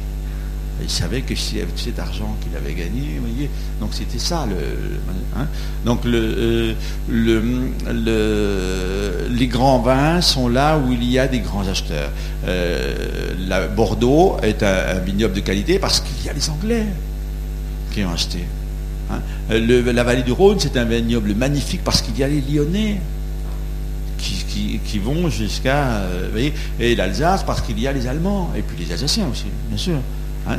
Il 0.80 0.90
savait 0.92 1.22
que 1.22 1.34
si 1.34 1.60
avec 1.60 1.74
cet 1.76 1.98
argent 1.98 2.36
qu'il 2.44 2.56
avait 2.56 2.76
gagné, 2.76 3.18
voyez, 3.20 3.50
donc 3.80 3.96
c'était 3.96 4.20
ça 4.20 4.46
le, 4.48 4.56
hein. 5.36 5.48
donc 5.84 6.06
euh, 6.06 6.76
le- 7.10 7.42
le- 7.92 9.28
les 9.30 9.48
grands 9.48 9.80
vins 9.80 10.22
sont 10.22 10.48
là 10.48 10.78
où 10.78 10.92
il 10.94 11.04
y 11.04 11.18
a 11.18 11.28
des 11.28 11.40
grands 11.40 11.68
acheteurs. 11.68 12.12
Euh, 12.46 13.34
la 13.48 13.68
Bordeaux 13.68 14.38
est 14.44 14.62
un 14.62 15.00
vignoble 15.00 15.34
de 15.34 15.40
qualité 15.40 15.80
parce 15.80 16.00
qu'il 16.00 16.24
y 16.26 16.30
a 16.30 16.34
les 16.34 16.48
Anglais 16.48 16.86
qui 17.92 18.04
ont 18.04 18.12
acheté. 18.12 18.46
Hein. 19.12 19.20
Le- 19.50 19.92
la 19.92 20.04
vallée 20.04 20.24
du 20.24 20.32
Rhône, 20.32 20.58
c'est 20.60 20.78
un 20.78 20.86
vignoble 20.86 21.34
magnifique 21.36 21.82
parce 21.84 22.02
qu'il 22.02 22.18
y 22.18 22.24
a 22.24 22.28
les 22.28 22.42
Lyonnais 22.42 23.00
qui, 24.86 25.00
vont 25.00 25.30
jusqu'à. 25.30 25.86
euh, 26.02 26.50
et 26.80 26.96
l'Alsace 26.96 27.44
parce 27.44 27.62
qu'il 27.62 27.80
y 27.80 27.88
a 27.88 27.92
les 27.94 28.08
Allemands, 28.08 28.52
et 28.58 28.62
puis 28.62 28.84
les 28.84 28.92
Alsaciens 28.92 29.28
aussi, 29.32 29.46
bien 29.70 29.78
sûr. 29.78 29.98
hein. 30.50 30.58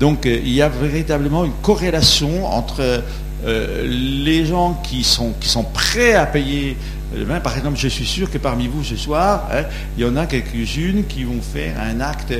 Donc 0.00 0.26
euh, 0.26 0.40
il 0.44 0.52
y 0.52 0.60
a 0.62 0.68
véritablement 0.68 1.44
une 1.44 1.52
corrélation 1.62 2.44
entre 2.46 3.02
euh, 3.46 3.86
les 3.86 4.44
gens 4.46 4.80
qui 4.82 5.04
sont, 5.04 5.32
qui 5.40 5.48
sont 5.48 5.64
prêts 5.64 6.14
à 6.14 6.26
payer 6.26 6.76
le 7.14 7.24
vin. 7.24 7.40
Par 7.40 7.56
exemple, 7.56 7.78
je 7.78 7.88
suis 7.88 8.06
sûr 8.06 8.30
que 8.30 8.38
parmi 8.38 8.66
vous 8.66 8.82
ce 8.84 8.96
soir, 8.96 9.48
hein, 9.52 9.62
il 9.96 10.02
y 10.02 10.06
en 10.06 10.16
a 10.16 10.26
quelques-unes 10.26 11.04
qui 11.08 11.24
vont 11.24 11.40
faire 11.40 11.76
un 11.80 12.00
acte 12.00 12.34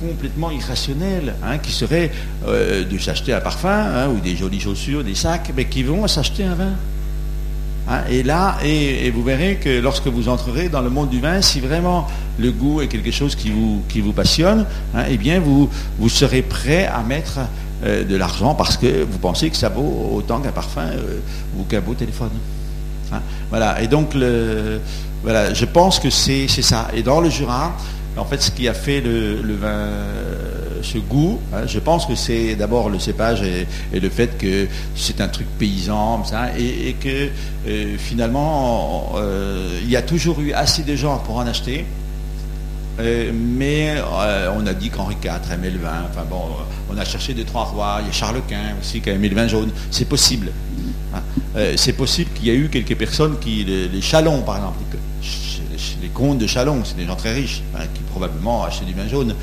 complètement 0.00 0.50
irrationnel, 0.50 1.34
hein, 1.42 1.58
qui 1.58 1.72
serait 1.72 2.10
euh, 2.46 2.84
de 2.84 2.98
s'acheter 2.98 3.32
un 3.32 3.40
parfum 3.40 3.68
hein, 3.68 4.08
ou 4.08 4.20
des 4.20 4.36
jolies 4.36 4.60
chaussures, 4.60 5.04
des 5.04 5.14
sacs, 5.14 5.52
mais 5.56 5.66
qui 5.66 5.82
vont 5.82 6.06
s'acheter 6.06 6.44
un 6.44 6.54
vin. 6.54 6.72
Hein, 7.88 8.00
et 8.10 8.22
là, 8.22 8.56
et, 8.64 9.10
vous 9.10 9.22
verrez 9.22 9.56
que 9.56 9.80
lorsque 9.80 10.08
vous 10.08 10.28
entrerez 10.28 10.68
dans 10.68 10.80
le 10.80 10.90
monde 10.90 11.08
du 11.08 11.20
vin, 11.20 11.40
si 11.40 11.60
vraiment 11.60 12.06
le 12.38 12.50
goût 12.50 12.80
est 12.80 12.88
quelque 12.88 13.12
chose 13.12 13.36
qui 13.36 13.50
vous, 13.50 14.12
passionne, 14.12 14.66
hein, 14.94 15.04
eh 15.08 15.16
bien 15.16 15.40
vous, 15.40 15.68
serez 16.08 16.42
prêt 16.42 16.86
à 16.86 17.02
mettre 17.02 17.38
euh, 17.84 18.04
de 18.04 18.16
l'argent 18.16 18.54
parce 18.54 18.76
que 18.76 19.04
vous 19.04 19.18
pensez 19.18 19.50
que 19.50 19.56
ça 19.56 19.68
vaut 19.68 20.12
autant 20.14 20.40
qu'un 20.40 20.50
parfum 20.50 20.86
euh, 20.86 21.20
ou 21.58 21.64
qu'un 21.64 21.80
beau 21.80 21.94
téléphone. 21.94 22.30
Voilà, 23.50 23.80
et 23.80 23.86
donc 23.86 24.16
voilà, 25.22 25.54
je 25.54 25.64
pense 25.64 26.00
que 26.00 26.10
c'est 26.10 26.48
ça. 26.48 26.88
Et 26.92 27.02
dans 27.02 27.20
le 27.20 27.30
Jura, 27.30 27.72
en 28.16 28.24
fait, 28.24 28.40
ce 28.40 28.50
qui 28.50 28.68
a 28.68 28.74
fait 28.74 29.00
le, 29.00 29.54
vin, 29.54 29.68
euh, 29.68 30.80
ce 30.82 30.98
goût, 30.98 31.38
hein, 31.52 31.66
je 31.66 31.78
pense 31.78 32.06
que 32.06 32.14
c'est 32.14 32.56
d'abord 32.56 32.88
le 32.88 32.98
cépage 32.98 33.42
et, 33.42 33.66
le 33.98 34.08
fait 34.08 34.38
que 34.38 34.66
c'est 34.94 35.20
un 35.20 35.28
truc 35.28 35.46
paysan, 35.58 36.24
ça, 36.24 36.50
et, 36.58 36.94
que 36.94 37.28
euh, 37.68 37.96
finalement, 37.98 39.12
euh, 39.16 39.78
il 39.82 39.90
y 39.90 39.96
a 39.96 40.02
toujours 40.02 40.40
eu 40.40 40.52
assez 40.52 40.82
de 40.82 40.96
gens 40.96 41.18
pour 41.18 41.36
en 41.36 41.46
acheter. 41.46 41.84
Mais 42.98 43.96
on 44.56 44.66
a 44.66 44.72
dit 44.72 44.88
qu'Henri 44.88 45.16
IV 45.22 45.52
aimait 45.52 45.68
le 45.68 45.78
vin. 45.78 46.06
Enfin 46.10 46.24
bon, 46.30 46.40
on 46.90 46.96
a 46.96 47.04
cherché 47.04 47.34
deux, 47.34 47.44
trois 47.44 47.64
rois. 47.64 47.98
Il 48.00 48.06
y 48.06 48.08
a 48.08 48.12
Charles 48.12 48.40
Quint 48.48 48.74
aussi 48.80 49.02
qui 49.02 49.10
a 49.10 49.12
aimé 49.12 49.28
le 49.28 49.36
vin 49.36 49.46
jaune. 49.46 49.68
C'est 49.90 50.08
possible. 50.08 50.50
Hein. 51.14 51.20
C'est 51.76 51.92
possible 51.92 52.30
qu'il 52.34 52.46
y 52.46 52.50
ait 52.50 52.56
eu 52.56 52.70
quelques 52.70 52.96
personnes 52.96 53.38
qui, 53.38 53.64
les, 53.64 54.00
Chalons 54.00 54.40
par 54.40 54.56
exemple, 54.56 54.78
comtes 56.16 56.38
de 56.38 56.46
Chalon, 56.46 56.80
c'est 56.84 56.96
des 56.96 57.06
gens 57.06 57.16
très 57.16 57.34
riches, 57.34 57.62
hein, 57.74 57.84
qui 57.94 58.00
probablement 58.10 58.64
achetaient 58.64 58.86
du 58.92 58.94
vin 58.94 59.08
jaune. 59.08 59.34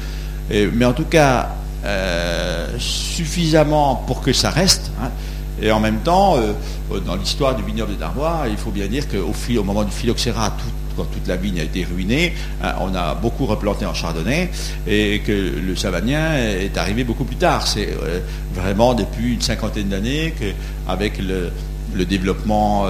Mais 0.50 0.86
en 0.86 0.94
tout 0.94 1.06
cas, 1.06 1.56
euh, 1.86 2.68
suffisamment 2.80 4.04
pour 4.08 4.22
que 4.22 4.34
ça 4.34 4.50
reste. 4.50 4.92
hein. 5.02 5.10
Et 5.62 5.72
en 5.72 5.80
même 5.80 6.00
temps, 6.00 6.36
euh, 6.38 7.00
dans 7.06 7.16
l'histoire 7.16 7.56
du 7.56 7.64
vignoble 7.64 7.94
de 7.94 8.00
Darbois, 8.00 8.46
il 8.50 8.58
faut 8.58 8.72
bien 8.72 8.88
dire 8.88 9.06
qu'au 9.08 9.34
au 9.60 9.64
moment 9.64 9.84
du 9.84 9.92
phylloxéra, 9.92 10.56
quand 10.96 11.06
toute 11.06 11.28
la 11.28 11.38
vigne 11.38 11.60
a 11.60 11.64
été 11.64 11.86
ruinée, 11.86 12.34
hein, 12.64 12.74
on 12.82 12.94
a 12.96 13.16
beaucoup 13.16 13.46
replanté 13.46 13.86
en 13.86 13.94
chardonnay 13.94 14.50
et 14.88 15.22
que 15.26 15.32
le 15.32 15.76
savagnin 15.76 16.36
est 16.38 16.78
arrivé 16.78 17.04
beaucoup 17.04 17.26
plus 17.26 17.38
tard. 17.38 17.68
C'est 17.68 17.90
euh, 17.90 18.20
vraiment 18.54 18.94
depuis 18.94 19.34
une 19.36 19.42
cinquantaine 19.42 19.90
d'années 19.90 20.34
qu'avec 20.40 21.18
le, 21.20 21.52
le 21.94 22.06
développement 22.06 22.86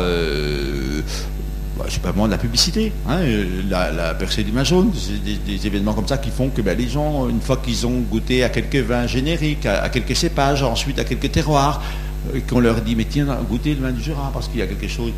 bah, 1.78 1.86
sais 1.90 2.00
pas 2.00 2.12
moi, 2.12 2.28
de 2.28 2.34
la 2.34 2.38
publicité, 2.38 2.92
hein, 3.08 3.18
euh, 3.22 3.62
la, 3.68 4.14
percée 4.14 4.44
du 4.44 4.52
jaune, 4.64 4.92
c'est 4.96 5.24
des, 5.24 5.68
événements 5.68 5.94
comme 5.94 6.08
ça 6.08 6.18
qui 6.18 6.30
font 6.30 6.50
que 6.50 6.62
ben, 6.62 6.78
les 6.78 6.88
gens, 6.88 7.28
une 7.28 7.42
fois 7.42 7.58
qu'ils 7.58 7.88
ont 7.88 8.00
goûté 8.02 8.44
à 8.44 8.50
quelques 8.50 8.76
vins 8.76 9.08
génériques, 9.08 9.66
à, 9.66 9.90
quelques 9.90 10.16
cépages, 10.16 10.62
ensuite 10.62 11.00
à 11.00 11.04
quelques 11.04 11.32
terroirs, 11.32 11.82
euh, 12.34 12.40
qu'on 12.48 12.60
leur 12.60 12.82
dit 12.82 12.96
mais 12.96 13.06
tiens, 13.06 13.26
goûtez 13.50 13.74
le 13.74 13.82
vin 13.82 13.92
du 13.92 14.04
Jura 14.04 14.30
parce 14.32 14.48
qu'il 14.48 14.60
y 14.60 14.62
a 14.62 14.68
quelque 14.68 14.88
chose 14.88 15.14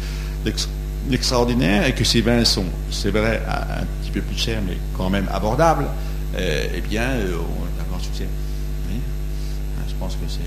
d'ex- 0.46 0.70
d'extraordinaire 1.10 1.88
et 1.88 1.94
que 1.94 2.06
ces 2.06 2.22
vins 2.22 2.46
sont, 2.46 2.65
c'est 2.89 3.12
vrai, 3.12 3.41
un, 3.50 3.84
petit 4.02 4.12
peu 4.12 4.22
plus 4.22 4.38
chers 4.38 4.62
mais 4.65 4.78
quand 4.98 5.10
même 5.10 5.28
abordables, 5.34 5.88
euh, 6.38 6.68
eh 6.74 6.82
bien, 6.82 7.10
on 7.34 7.80
a 7.80 7.84
un 7.84 7.89
grand 7.89 8.00
succès. 8.00 8.28
Hein, 8.91 9.84
Je 9.89 9.94
pense 9.96 10.13
que 10.13 10.26
c'est. 10.30 10.39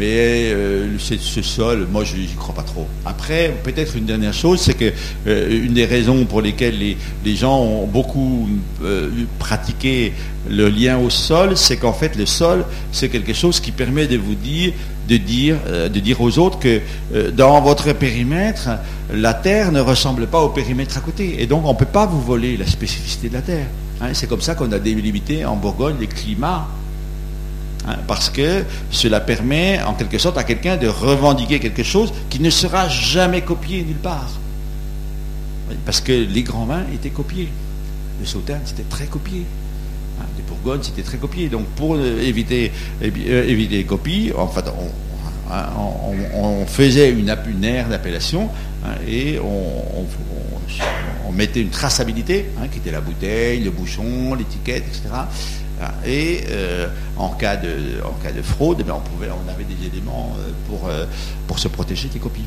Mais 0.00 0.50
euh, 0.50 0.96
ce, 0.98 1.42
sol, 1.42 1.86
moi, 1.92 2.04
je 2.04 2.16
n'y 2.16 2.26
crois 2.28 2.54
pas 2.54 2.62
trop. 2.62 2.86
Après, 3.04 3.54
peut-être 3.62 3.96
une 3.98 4.06
dernière 4.06 4.32
chose, 4.32 4.58
c'est 4.58 4.72
que 4.72 4.90
euh, 5.26 5.64
une 5.66 5.74
des 5.74 5.84
raisons 5.84 6.24
pour 6.24 6.40
lesquelles 6.40 6.78
les, 6.78 7.36
gens 7.36 7.60
ont 7.60 7.86
beaucoup 7.86 8.48
euh, 8.82 9.10
pratiqué 9.38 10.14
le 10.48 10.70
lien 10.70 10.96
au 10.96 11.10
sol, 11.10 11.54
c'est 11.54 11.76
qu'en 11.76 11.92
fait, 11.92 12.16
le 12.16 12.24
sol, 12.24 12.64
c'est 12.92 13.10
quelque 13.10 13.34
chose 13.34 13.60
qui 13.60 13.72
permet 13.72 14.06
de 14.06 14.16
vous 14.16 14.34
dire, 14.34 14.72
de 15.06 15.18
dire, 15.18 15.56
de 15.68 16.00
dire 16.00 16.18
aux 16.22 16.38
autres 16.38 16.58
que 16.58 16.80
dans 17.32 17.60
votre 17.60 17.92
périmètre, 17.92 18.70
la 19.12 19.34
terre 19.34 19.70
ne 19.70 19.80
ressemble 19.80 20.28
pas 20.28 20.40
au 20.40 20.48
périmètre 20.48 20.96
à 20.96 21.00
côté, 21.00 21.42
et 21.42 21.46
donc 21.46 21.66
on 21.66 21.74
ne 21.74 21.78
peut 21.78 21.84
pas 21.84 22.06
vous 22.06 22.22
voler 22.22 22.56
la 22.56 22.66
spécificité 22.66 23.28
de 23.28 23.34
la 23.34 23.42
terre. 23.42 23.66
Hein, 24.00 24.14
c'est 24.14 24.26
comme 24.26 24.40
ça 24.40 24.54
qu'on 24.54 24.72
a 24.72 24.78
délimité 24.78 25.44
en 25.44 25.56
Bourgogne 25.56 25.96
les 26.00 26.06
climats 26.06 26.66
Hein, 27.86 27.96
parce 28.06 28.28
que 28.28 28.64
cela 28.90 29.20
permet 29.20 29.80
en 29.82 29.94
quelque 29.94 30.18
sorte 30.18 30.36
à 30.36 30.44
quelqu'un 30.44 30.76
de 30.76 30.86
revendiquer 30.86 31.60
quelque 31.60 31.82
chose 31.82 32.12
qui 32.28 32.40
ne 32.40 32.50
sera 32.50 32.88
jamais 32.88 33.40
copié 33.40 33.82
nulle 33.82 33.96
part. 33.96 34.28
Parce 35.86 36.00
que 36.00 36.12
les 36.12 36.42
grands 36.42 36.66
vins 36.66 36.84
étaient 36.92 37.10
copiés. 37.10 37.48
Le 38.18 38.26
Sauternes, 38.26 38.62
c'était 38.64 38.82
très 38.82 39.06
copié. 39.06 39.44
Hein, 40.20 40.24
Les 40.36 40.42
Bourgognes, 40.42 40.82
c'était 40.82 41.02
très 41.02 41.16
copié. 41.16 41.48
Donc 41.48 41.64
pour 41.76 41.94
euh, 41.94 42.20
éviter, 42.20 42.72
eh 43.00 43.12
euh, 43.28 43.48
éviter 43.48 43.78
les 43.78 43.84
copies, 43.84 44.32
en 44.36 44.48
fait, 44.48 44.64
on, 44.68 46.66
faisait 46.66 47.10
une, 47.10 47.28
aire 47.64 47.88
d'appellation 47.88 48.50
hein, 48.84 48.94
et 49.08 49.40
on 49.40 50.06
mettait 51.32 51.60
une 51.60 51.70
traçabilité, 51.70 52.46
hein, 52.60 52.68
qui 52.70 52.78
était 52.78 52.92
la 52.92 53.00
bouteille, 53.00 53.60
le 53.60 53.70
bouchon, 53.70 54.34
l'étiquette, 54.34 54.84
etc. 54.86 55.08
Et 56.04 56.44
euh, 56.50 56.88
en, 57.16 57.30
cas 57.30 57.56
de, 57.56 58.02
en 58.04 58.12
cas 58.22 58.32
de 58.32 58.42
fraude, 58.42 58.84
eh 58.86 58.90
on, 58.90 59.00
pouvait, 59.00 59.28
on 59.30 59.48
avait 59.50 59.64
des 59.64 59.86
éléments 59.86 60.34
euh, 60.38 60.50
pour, 60.68 60.88
euh, 60.88 61.06
pour 61.46 61.58
se 61.58 61.68
protéger 61.68 62.08
des 62.08 62.18
copies. 62.18 62.44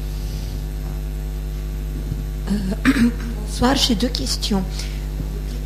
Bonsoir, 3.48 3.76
j'ai 3.76 3.96
deux 3.96 4.10
questions. 4.10 4.63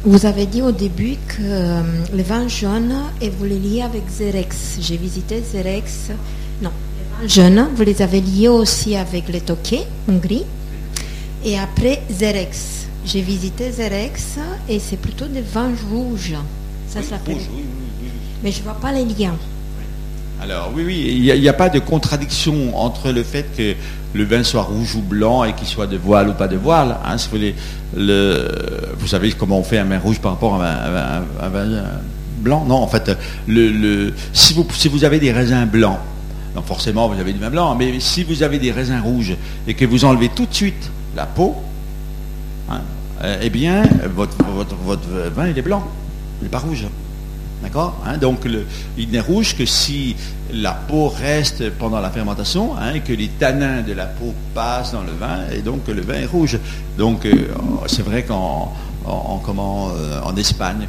Vous 0.04 0.26
avez 0.26 0.46
dit 0.46 0.62
au 0.62 0.72
début 0.72 1.18
que 1.28 1.42
euh, 1.42 1.82
le 2.16 2.24
vin 2.24 2.48
jaune, 2.48 2.94
et 3.20 3.30
vous 3.30 3.46
les 3.46 3.60
liez 3.60 3.82
avec 3.82 4.04
Zerex. 4.10 4.78
J'ai 4.80 4.96
visité 4.96 5.42
Zerex. 5.42 6.12
Non, 6.62 6.72
les 6.98 7.28
vins 7.28 7.28
jaunes, 7.28 7.68
vous 7.76 7.84
les 7.84 8.02
avez 8.02 8.22
liés 8.22 8.48
aussi 8.48 8.96
avec 8.96 9.28
les 9.28 9.42
toquets, 9.42 9.88
Hongrie. 10.08 10.46
Et 11.44 11.58
après, 11.58 12.02
Zerex. 12.10 12.88
J'ai 13.06 13.22
visité 13.22 13.72
Zerex 13.72 14.38
et 14.68 14.80
c'est 14.80 14.98
plutôt 14.98 15.28
des 15.28 15.42
vins 15.42 15.72
rouges. 15.92 16.36
Ça 16.88 17.02
s'appelle. 17.02 17.36
Rouge, 17.36 17.44
oui, 17.54 17.64
oui, 17.64 17.86
oui, 18.02 18.08
oui. 18.08 18.10
Mais 18.44 18.52
je 18.52 18.62
vois 18.64 18.76
pas 18.80 18.92
les 18.92 19.06
liens. 19.06 19.36
Alors 20.42 20.72
oui, 20.76 20.84
oui, 20.86 21.06
il 21.18 21.42
n'y 21.42 21.50
a, 21.50 21.54
pas 21.54 21.70
de 21.70 21.80
contradiction 21.80 22.78
entre 22.78 23.12
le 23.12 23.24
fait 23.24 23.48
que 23.58 23.74
le 24.14 24.24
vin 24.24 24.44
soit 24.44 24.62
rouge 24.62 24.96
ou 24.96 25.02
blanc 25.02 25.44
et 25.44 25.54
qu'il 25.54 25.68
soit 25.68 25.88
de 25.88 25.98
voile 25.98 26.30
ou 26.30 26.34
pas 26.34 26.48
de 26.48 26.56
voile. 26.56 26.96
hein. 27.04 27.18
Si 27.18 27.28
vous, 27.28 27.38
voulez, 27.38 27.56
le, 27.96 28.48
vous 29.00 29.08
savez 29.08 29.32
comment 29.32 29.58
on 29.60 29.64
fait 29.64 29.80
un 29.80 29.86
vin 29.86 29.98
rouge 29.98 30.20
par 30.20 30.34
rapport 30.34 30.62
à 30.62 30.68
un, 31.42 31.50
vin 31.50 31.84
blanc? 32.40 32.66
Non, 32.66 32.76
en 32.76 32.88
fait, 32.88 33.18
le, 33.48 33.70
le- 33.70 34.14
si, 34.32 34.54
vous, 34.54 34.66
si 34.74 34.88
vous 34.90 35.04
avez 35.04 35.20
des 35.20 35.32
raisins 35.32 35.66
blancs, 35.66 35.98
donc 36.54 36.66
forcément 36.66 37.10
vous 37.10 37.20
avez 37.20 37.34
du 37.34 37.40
vin 37.40 37.50
blanc, 37.50 37.74
mais 37.76 38.00
si 38.00 38.24
vous 38.24 38.44
avez 38.44 38.60
des 38.60 38.72
raisins 38.72 39.02
rouges 39.04 39.36
et 39.68 39.74
que 39.74 39.86
vous 39.86 40.06
enlevez 40.06 40.30
tout 40.30 40.46
de 40.46 40.54
suite 40.54 40.92
la 41.16 41.26
peau, 41.26 41.56
hein, 42.70 42.82
euh, 43.24 43.40
eh 43.42 43.50
bien, 43.50 43.82
votre, 44.16 44.38
votre, 44.56 44.76
votre 44.76 45.08
vin, 45.36 45.48
il 45.48 45.58
est 45.58 45.64
blanc, 45.64 45.84
il 46.40 46.44
n'est 46.44 46.50
pas 46.50 46.60
rouge. 46.60 46.86
D'accord 47.62 48.00
Hein, 48.06 48.18
Donc, 48.18 48.48
il 48.98 49.10
n'est 49.10 49.20
rouge 49.20 49.56
que 49.58 49.66
si 49.66 50.16
la 50.54 50.74
peau 50.74 51.10
reste 51.10 51.72
pendant 51.72 52.00
la 52.00 52.12
fermentation 52.12 52.78
hein, 52.78 52.94
et 52.94 53.00
que 53.02 53.14
les 53.14 53.30
tanins 53.30 53.82
de 53.82 53.94
la 53.94 54.06
peau 54.06 54.34
passent 54.54 54.92
dans 54.92 55.02
le 55.02 55.12
vin 55.12 55.40
et 55.52 55.62
donc 55.62 55.88
le 55.88 56.02
vin 56.02 56.16
est 56.16 56.26
rouge. 56.26 56.60
Donc, 56.98 57.26
euh, 57.26 57.34
c'est 57.88 58.04
vrai 58.04 58.24
qu'en 58.24 58.74
euh, 59.08 60.36
Espagne, 60.38 60.88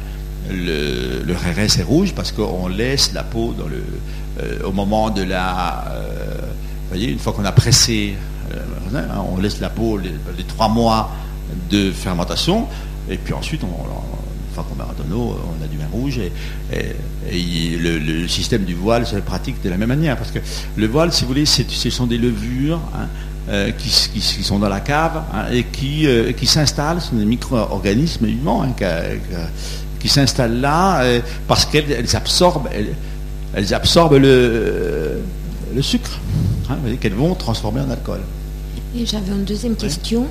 le, 0.51 1.23
le 1.25 1.33
est 1.33 1.83
rouge 1.83 2.13
parce 2.13 2.31
qu'on 2.31 2.67
laisse 2.67 3.13
la 3.13 3.23
peau 3.23 3.55
euh, 3.59 4.59
au 4.63 4.71
moment 4.71 5.09
de 5.09 5.23
la. 5.23 5.85
vous 6.83 6.89
voyez, 6.89 7.11
une 7.11 7.19
fois 7.19 7.33
qu'on 7.33 7.45
a 7.45 7.51
pressé, 7.51 8.15
hein, 8.53 9.01
on 9.35 9.41
laisse 9.41 9.59
la 9.59 9.69
peau 9.69 9.97
les, 9.97 10.43
trois 10.47 10.69
mois 10.69 11.11
de 11.71 11.91
fermentation 11.91 12.67
et 13.09 13.17
puis 13.17 13.33
ensuite, 13.33 13.63
on, 13.63 14.18
on 14.71 15.63
a 15.63 15.67
du 15.67 15.77
vin 15.77 15.87
rouge 15.91 16.17
et, 16.19 16.31
et- 16.73 16.95
et 17.31 17.37
il- 17.37 17.81
le, 17.81 17.99
le 17.99 18.27
système 18.27 18.63
du 18.63 18.73
voile 18.75 19.05
se 19.05 19.15
pratique 19.17 19.61
de 19.63 19.69
la 19.69 19.77
même 19.77 19.89
manière 19.89 20.17
parce 20.17 20.31
que 20.31 20.39
le 20.75 20.87
voile, 20.87 21.11
si 21.13 21.21
vous 21.23 21.29
voulez, 21.29 21.45
c'est- 21.45 21.69
ce 21.69 21.89
sont 21.89 22.05
des 22.07 22.17
levures. 22.17 22.79
hein, 22.95 23.07
euh, 23.51 23.71
qui, 23.71 23.89
qui- 23.89 24.19
qui 24.19 24.43
sont 24.43 24.59
dans 24.59 24.69
la 24.69 24.79
cave 24.79 25.23
hein, 25.33 25.45
et 25.51 25.63
qui, 25.63 26.05
euh, 26.05 26.33
qui 26.33 26.45
s'installent, 26.45 27.01
ce 27.01 27.09
sont 27.09 27.15
des 27.15 27.25
micro-organismes 27.25 28.27
vivants 28.27 28.61
hein, 28.61 28.73
qui, 29.99 30.07
s'installent 30.07 30.59
là 30.61 31.01
euh, 31.01 31.19
parce 31.47 31.65
qu'elles 31.65 31.91
elles 31.91 32.15
absorbent, 32.15 32.69
elles, 32.71 32.93
elles 33.55 33.73
absorbent 33.73 34.17
le, 34.17 35.19
le 35.73 35.81
sucre, 35.81 36.19
hein, 36.69 36.75
vous 36.75 36.81
voyez, 36.81 36.97
qu'elles 36.97 37.13
vont 37.15 37.33
transformer 37.33 37.81
en 37.81 37.89
alcool. 37.89 38.19
Et 38.95 39.03
j'avais 39.07 39.31
une 39.31 39.45
deuxième 39.45 39.75
question. 39.75 40.27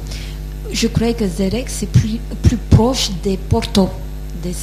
Je 0.72 0.86
croyais 0.86 1.14
que 1.14 1.26
Zerex 1.26 1.82
est 1.82 1.86
plus, 1.86 2.20
plus 2.42 2.56
proche 2.70 3.10
des 3.24 3.36
Porto, 3.36 3.88
des 4.42 4.54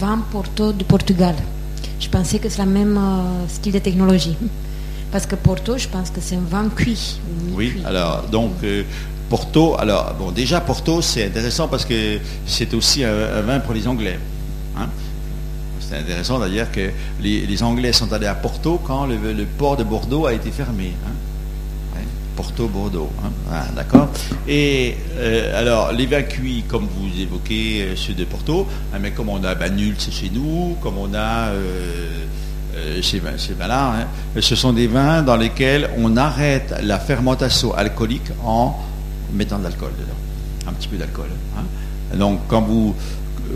vins 0.00 0.18
Porto 0.30 0.72
du 0.72 0.84
Portugal. 0.84 1.34
Je 2.00 2.08
pensais 2.08 2.38
que 2.38 2.48
c'est 2.48 2.58
la 2.58 2.66
même 2.66 2.96
euh, 2.96 3.48
style 3.48 3.72
de 3.72 3.78
technologie. 3.78 4.36
Parce 5.10 5.26
que 5.26 5.34
Porto, 5.36 5.76
je 5.78 5.88
pense 5.88 6.10
que 6.10 6.20
c'est 6.20 6.36
un 6.36 6.40
vin 6.48 6.68
cuit. 6.68 7.20
ou 7.52 7.56
Oui, 7.56 7.82
alors 7.84 8.22
donc 8.30 8.52
euh, 8.64 8.82
Porto, 9.28 9.76
alors 9.78 10.14
bon 10.18 10.30
déjà 10.30 10.60
Porto 10.60 11.00
c'est 11.02 11.26
intéressant 11.26 11.68
parce 11.68 11.84
que 11.84 12.18
c'est 12.46 12.72
aussi 12.74 13.04
un, 13.04 13.10
un 13.38 13.42
vin 13.42 13.60
pour 13.60 13.74
les 13.74 13.86
Anglais. 13.86 14.18
hein. 14.76 14.88
C'est 15.80 15.98
intéressant 15.98 16.38
d'ailleurs 16.38 16.70
que 16.72 16.90
les, 17.20 17.46
les 17.46 17.62
Anglais 17.62 17.92
sont 17.92 18.10
allés 18.12 18.26
à 18.26 18.34
Porto 18.34 18.80
quand 18.82 19.04
le, 19.06 19.16
le 19.32 19.44
port 19.44 19.76
de 19.76 19.84
Bordeaux 19.84 20.24
a 20.26 20.32
été 20.32 20.50
fermé. 20.50 20.92
hein. 21.06 21.10
Ouais, 22.42 22.48
Porto, 22.48 22.68
Bordeaux, 22.68 23.10
hein. 23.24 23.30
Ah, 23.50 23.66
d'accord. 23.74 24.08
Et 24.48 24.96
euh, 25.16 25.58
alors 25.58 25.92
les 25.92 26.06
vins 26.06 26.22
cuits, 26.22 26.64
comme 26.66 26.86
vous 26.86 27.20
évoquez 27.20 27.82
euh, 27.82 27.96
ceux 27.96 28.14
de 28.14 28.24
Porto, 28.24 28.66
hein, 28.92 28.98
mais 29.00 29.12
comme 29.12 29.28
on 29.28 29.42
a 29.44 29.54
Banul, 29.54 29.94
c'est 29.98 30.12
chez 30.12 30.30
nous, 30.30 30.76
comme 30.80 30.98
on 30.98 31.14
a 31.14 31.50
euh, 31.50 33.00
chez, 33.00 33.22
chez 33.38 33.54
hein, 33.60 34.06
ce 34.40 34.56
sont 34.56 34.72
des 34.72 34.86
vins 34.86 35.22
dans 35.22 35.36
lesquels 35.36 35.90
on 35.98 36.16
arrête 36.16 36.74
la 36.82 36.98
fermentation 36.98 37.74
alcoolique 37.74 38.32
en 38.44 38.76
mettant 39.32 39.58
de 39.58 39.64
l'alcool 39.64 39.92
dedans, 39.98 40.68
un 40.68 40.72
petit 40.72 40.88
peu 40.88 40.96
d'alcool. 40.96 41.28
Donc 42.16 42.40
quand 42.48 42.62
vous 42.62 42.94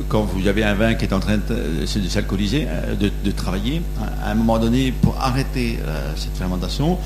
quand 0.08 0.22
vous 0.22 0.46
avez 0.46 0.62
un 0.62 0.74
vin 0.74 0.94
qui 0.94 1.06
est 1.06 1.14
en 1.14 1.20
train 1.20 1.38
de, 1.38 1.86
s'alcooliser, 1.86 2.66
de, 3.00 3.10
de 3.24 3.30
travailler, 3.30 3.80
à 4.22 4.32
un 4.32 4.34
moment 4.34 4.58
donné, 4.58 4.92
pour 4.92 5.16
arrêter 5.18 5.78
cette 6.16 6.36
fermentation, 6.36 6.98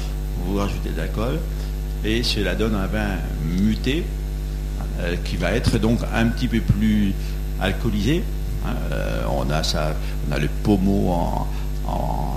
vous 0.44 0.56
rajoutez 0.56 0.90
de 0.90 0.96
l'alcool 0.96 1.38
et 2.04 2.22
cela 2.22 2.54
donne 2.54 2.74
un 2.74 2.86
vin 2.86 3.16
muté 3.44 4.04
euh, 5.00 5.16
qui 5.24 5.36
va 5.36 5.52
être 5.52 5.78
donc 5.78 6.00
un 6.14 6.26
petit 6.28 6.48
peu 6.48 6.60
plus 6.60 7.12
alcoolisé. 7.60 8.22
hein. 8.66 8.74
Euh, 8.92 9.22
on 9.30 9.50
a 9.50 9.62
on 10.28 10.32
a 10.34 10.38
le 10.38 10.48
pommeau 10.62 11.08
en, 11.10 11.48
en- 11.86 12.36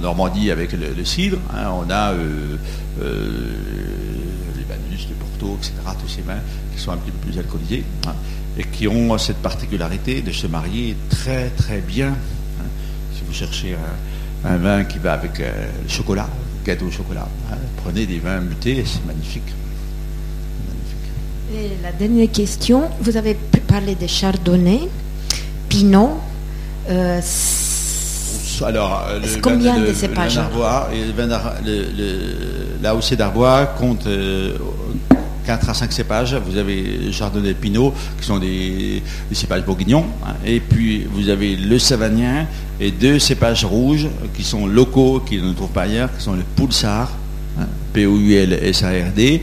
Normandie 0.00 0.52
avec 0.52 0.70
le, 0.72 1.04
cidre. 1.04 1.38
hein. 1.52 1.70
On 1.72 1.90
a 1.90 2.12
euh, 2.12 2.56
les 4.56 4.62
Banus, 4.64 5.08
le 5.08 5.14
Porto, 5.16 5.56
etc. 5.58 5.72
Tous 6.00 6.08
ces 6.08 6.22
vins 6.22 6.38
qui 6.72 6.80
sont 6.80 6.92
un 6.92 6.96
petit 6.98 7.10
peu 7.10 7.28
plus 7.28 7.38
alcoolisés 7.38 7.82
hein, 8.06 8.12
et 8.56 8.62
qui 8.64 8.86
ont 8.86 9.18
cette 9.18 9.38
particularité 9.38 10.20
de 10.22 10.30
se 10.30 10.46
marier 10.46 10.96
très 11.10 11.48
très 11.50 11.80
bien. 11.80 12.14
Si 13.14 13.22
vous 13.26 13.32
cherchez 13.32 13.76
un, 14.44 14.56
vin 14.58 14.84
qui 14.84 14.98
va 14.98 15.14
avec 15.14 15.38
le 15.40 15.88
chocolat, 15.88 16.28
gâteau 16.68 16.86
au 16.86 16.90
chocolat, 16.90 17.26
hein, 17.50 17.56
prenez 17.82 18.04
des 18.04 18.18
vins 18.18 18.40
mutés, 18.40 18.84
c'est 18.84 19.04
magnifique. 19.06 19.50
Magnifique. 20.68 21.08
Et 21.54 21.82
la 21.82 21.92
dernière 21.92 22.30
question, 22.30 22.82
vous 23.00 23.16
avez 23.16 23.34
parlé 23.66 23.94
de 23.94 24.06
Chardonnay, 24.06 24.80
Pinot. 25.70 26.20
euh, 26.90 27.20
Alors, 28.66 29.06
euh, 29.08 29.18
le 29.20 29.40
combien 29.40 29.74
vin 29.76 29.80
de 29.80 29.86
le- 29.86 29.94
cépages 29.94 30.36
le 30.36 30.42
le 31.96 33.16
d'Arbois 33.16 33.64
compte 33.78 34.06
euh, 34.06 34.58
4 35.48 35.70
à 35.70 35.72
5 35.72 35.90
cépages. 35.92 36.34
Vous 36.34 36.58
avez 36.58 37.10
Chardonnay 37.10 37.54
Pinot, 37.54 37.94
qui 38.20 38.26
sont 38.26 38.38
des, 38.38 39.02
cépages 39.32 39.64
bourguignons. 39.64 40.04
hein. 40.26 40.34
et 40.44 40.60
puis, 40.60 41.06
vous 41.10 41.30
avez 41.30 41.56
le 41.56 41.78
Savagnin 41.78 42.46
et 42.78 42.90
deux 42.90 43.18
cépages 43.18 43.64
rouges 43.64 44.08
qui 44.34 44.44
sont 44.44 44.66
locaux, 44.66 45.20
qui 45.20 45.38
ne 45.38 45.54
trouvent 45.54 45.70
pas 45.70 45.84
ailleurs, 45.84 46.14
qui 46.14 46.22
sont 46.22 46.34
le 46.34 46.42
Poulsard, 46.54 47.12
hein, 47.58 47.66
P-O-U-L-S-A-R-D, 47.94 49.42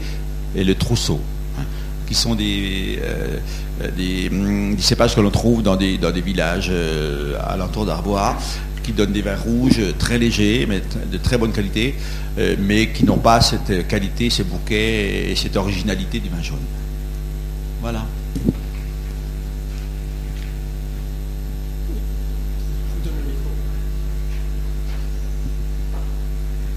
et 0.55 0.63
le 0.63 0.75
Trousseau, 0.75 1.19
hein, 1.57 1.63
qui 2.05 2.13
sont 2.13 2.35
des, 2.35 2.99
euh, 3.01 4.29
hum, 4.29 4.75
des 4.75 4.81
cépages 4.83 5.15
que 5.15 5.21
l'on 5.21 5.31
trouve 5.31 5.63
dans 5.63 5.75
des, 5.75 5.97
villages 6.23 6.69
euh, 6.69 7.33
alentours 7.47 7.87
d'Arbois, 7.87 8.37
qui 8.85 8.91
donnent 8.91 9.13
des 9.13 9.23
vins 9.23 9.35
rouges 9.35 9.81
très 9.97 10.19
légers, 10.19 10.67
mais 10.69 10.81
de 11.11 11.17
très 11.17 11.39
bonne 11.39 11.51
qualité, 11.51 11.95
euh, 12.37 12.55
mais 12.59 12.89
qui 12.89 13.03
n'ont 13.03 13.17
pas 13.17 13.41
cette 13.41 13.87
qualité, 13.87 14.29
ce 14.29 14.43
bouquet 14.43 15.31
et 15.31 15.35
cette 15.35 15.57
originalité 15.57 16.19
du 16.19 16.29
vin 16.29 16.41
jaune. 16.43 16.59
Voilà. 17.81 18.05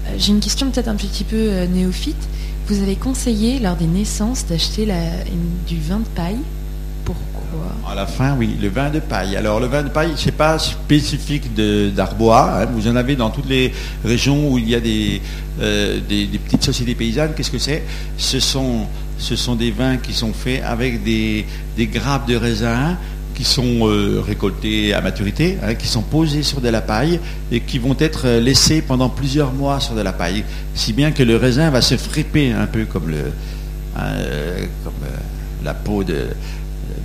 Euh, 0.07 0.15
J'ai 0.17 0.31
une 0.31 0.39
question 0.39 0.71
peut-être 0.71 0.87
un 0.87 0.95
petit 0.95 1.23
peu 1.23 1.35
euh, 1.35 1.67
néophyte. 1.67 2.27
Vous 2.67 2.81
avez 2.81 2.95
conseillé 2.95 3.59
lors 3.59 3.75
des 3.75 3.87
naissances 3.87 4.45
d'acheter 4.47 4.87
du 5.67 5.79
vin 5.79 5.99
de 5.99 6.07
paille. 6.15 6.37
À 7.89 7.95
la 7.95 8.05
fin, 8.05 8.35
oui, 8.37 8.55
le 8.61 8.69
vin 8.69 8.89
de 8.89 8.99
paille. 8.99 9.35
Alors, 9.35 9.59
le 9.59 9.65
vin 9.65 9.81
de 9.81 9.89
paille, 9.89 10.11
c'est 10.15 10.31
pas 10.35 10.59
spécifique 10.59 11.53
d'Arbois. 11.95 12.61
hein. 12.61 12.65
Vous 12.71 12.87
en 12.87 12.95
avez 12.95 13.15
dans 13.15 13.31
toutes 13.31 13.49
les 13.49 13.73
régions 14.05 14.51
où 14.51 14.57
il 14.59 14.69
y 14.69 14.75
a 14.75 14.79
des, 14.79 15.21
euh, 15.59 15.99
petites 16.45 16.63
sociétés 16.63 16.93
paysannes. 16.93 17.31
Qu'est-ce 17.35 17.51
que 17.51 17.57
c'est? 17.57 17.83
Ce 18.17 18.39
sont, 18.39 19.55
des 19.55 19.71
vins 19.71 19.97
qui 19.97 20.13
sont 20.13 20.33
faits 20.33 20.61
avec 20.63 21.03
des, 21.03 21.45
grappes 21.77 22.27
de 22.27 22.35
raisin 22.35 22.97
qui 23.33 23.45
sont 23.45 23.87
euh, 23.87 24.21
récoltés 24.25 24.93
à 24.93 25.01
maturité, 25.01 25.57
hein, 25.63 25.73
qui 25.73 25.87
sont 25.87 26.01
posés 26.01 26.43
sur 26.43 26.59
de 26.59 26.67
la 26.67 26.81
paille 26.81 27.21
et 27.53 27.61
qui 27.61 27.79
vont 27.79 27.95
être 27.97 28.27
laissés 28.37 28.81
pendant 28.81 29.07
plusieurs 29.07 29.53
mois 29.53 29.79
sur 29.79 29.95
de 29.95 30.01
la 30.01 30.11
paille, 30.11 30.43
si 30.75 30.91
bien 30.91 31.11
que 31.11 31.23
le 31.23 31.37
raisin 31.37 31.69
va 31.69 31.81
se 31.81 31.95
friper 31.95 32.51
un 32.51 32.67
peu 32.67 32.83
comme, 32.83 33.13
euh, 33.13 33.29
euh, 33.97 34.65
la 35.63 35.73
peau 35.73 36.03
de 36.03 36.27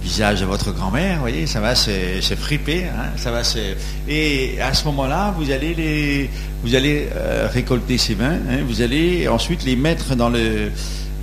visage 0.04 0.40
de 0.40 0.44
votre 0.44 0.70
grand-mère, 0.70 1.14
vous 1.14 1.22
voyez, 1.22 1.46
ça 1.46 1.60
va 1.60 1.74
se, 1.74 2.20
se 2.20 2.34
hein, 2.34 3.10
ça 3.16 3.30
va 3.30 3.42
se... 3.42 3.58
Et 4.06 4.60
à 4.60 4.74
ce 4.74 4.84
moment-là, 4.84 5.34
vous 5.34 5.50
allez 5.50 6.28
euh, 6.62 7.48
récolter 7.50 7.96
ces 7.96 8.14
vins, 8.14 8.38
hein, 8.48 8.58
vous 8.68 8.82
allez 8.82 9.26
ensuite 9.28 9.64
les 9.64 9.76
mettre 9.76 10.14
dans 10.14 10.28
le, 10.28 10.70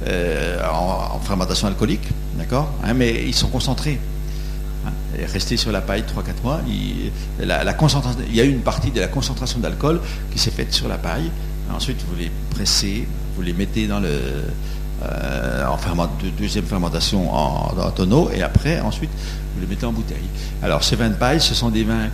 euh, 0.07 0.59
en, 0.67 1.15
en 1.15 1.19
fermentation 1.19 1.67
alcoolique, 1.67 2.07
d'accord, 2.37 2.73
hein, 2.83 2.95
mais 2.95 3.23
ils 3.25 3.35
sont 3.35 3.49
concentrés. 3.49 3.99
rester 5.31 5.57
sur 5.57 5.71
la 5.71 5.81
paille 5.81 6.01
3-4 6.03 6.43
mois, 6.43 6.61
il 6.67 8.35
y 8.35 8.41
a 8.41 8.43
une 8.43 8.61
partie 8.61 8.89
de 8.89 8.99
la 8.99 9.07
concentration 9.07 9.59
d'alcool 9.59 10.01
qui 10.31 10.39
s'est 10.39 10.51
faite 10.51 10.73
sur 10.73 10.87
la 10.87 10.97
paille. 10.97 11.29
Ensuite, 11.71 12.03
vous 12.09 12.15
les 12.17 12.31
pressez, 12.49 13.07
vous 13.35 13.43
les 13.43 13.53
mettez 13.53 13.85
dans 13.87 13.99
le, 13.99 14.19
euh, 15.03 15.65
en 15.67 15.77
ferment- 15.77 16.09
de- 16.23 16.29
deuxième 16.29 16.65
fermentation 16.65 17.33
en, 17.33 17.73
tonneau, 17.91 18.29
et 18.33 18.41
après, 18.43 18.79
ensuite, 18.81 19.09
vous 19.55 19.61
les 19.61 19.67
mettez 19.67 19.85
en 19.85 19.91
bouteille. 19.93 20.17
Alors, 20.61 20.83
ces 20.83 20.95
vins 20.95 21.09
de 21.09 21.15
paille, 21.15 21.41
ce 21.41 21.53
sont 21.55 21.69
des 21.69 21.83
vins 21.83 22.07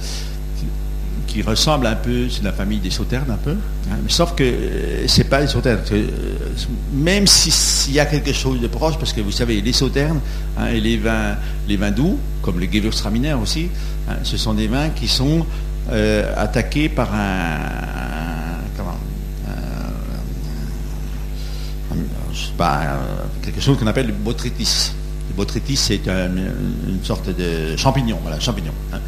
qui, 1.28 1.41
ressemblent 1.41 1.86
un 1.86 1.95
peu, 1.95 2.30
c'est 2.30 2.43
la 2.43 2.52
famille 2.54 2.80
des 2.80 2.89
sauternes 2.89 3.30
un 3.30 3.38
peu, 3.38 3.52
hein, 3.91 3.97
sauf 4.08 4.34
que 4.34 4.43
euh, 4.43 5.08
c'est 5.08 5.26
pas 5.26 5.39
les 5.41 5.47
sauternes. 5.47 5.82
euh, 5.91 6.08
même 6.93 7.28
si- 7.28 7.52
s'il 7.52 7.93
y 7.93 8.00
a 8.00 8.06
quelque 8.08 8.34
chose 8.34 8.60
de 8.60 8.67
proche, 8.67 8.97
parce 8.97 9.13
que 9.13 9.21
vous 9.21 9.32
savez, 9.32 9.62
les 9.62 9.73
sauternes 9.73 10.19
hein, 10.58 10.67
et 10.67 10.80
les 10.80 10.97
vins, 10.97 11.36
les 11.67 11.78
vins 11.78 11.91
doux, 11.91 12.17
comme 12.41 12.60
le 12.60 12.65
Gewürztraminer 12.65 13.34
aussi, 13.34 13.69
hein, 14.10 14.15
ce 14.23 14.36
sont 14.38 14.54
des 14.56 14.67
vins 14.67 14.89
qui 14.89 15.08
sont 15.08 15.45
euh, 15.91 16.34
attaqués 16.36 16.89
par 16.89 17.13
un- 17.13 18.58
comment, 18.76 18.97
un- 22.60 23.00
quelque 23.43 23.62
chose 23.62 23.78
qu'on 23.78 23.88
appelle 23.88 24.08
le 24.08 24.13
botrytis. 24.13 24.91
Le 25.30 25.36
botrytis, 25.36 25.76
c'est 25.78 26.08
un- 26.08 26.30
une 26.88 27.04
sorte 27.04 27.30
de 27.30 27.76
champignon, 27.76 28.17
voilà, 28.21 28.39
champignon. 28.39 28.71
hein. 28.93 29.00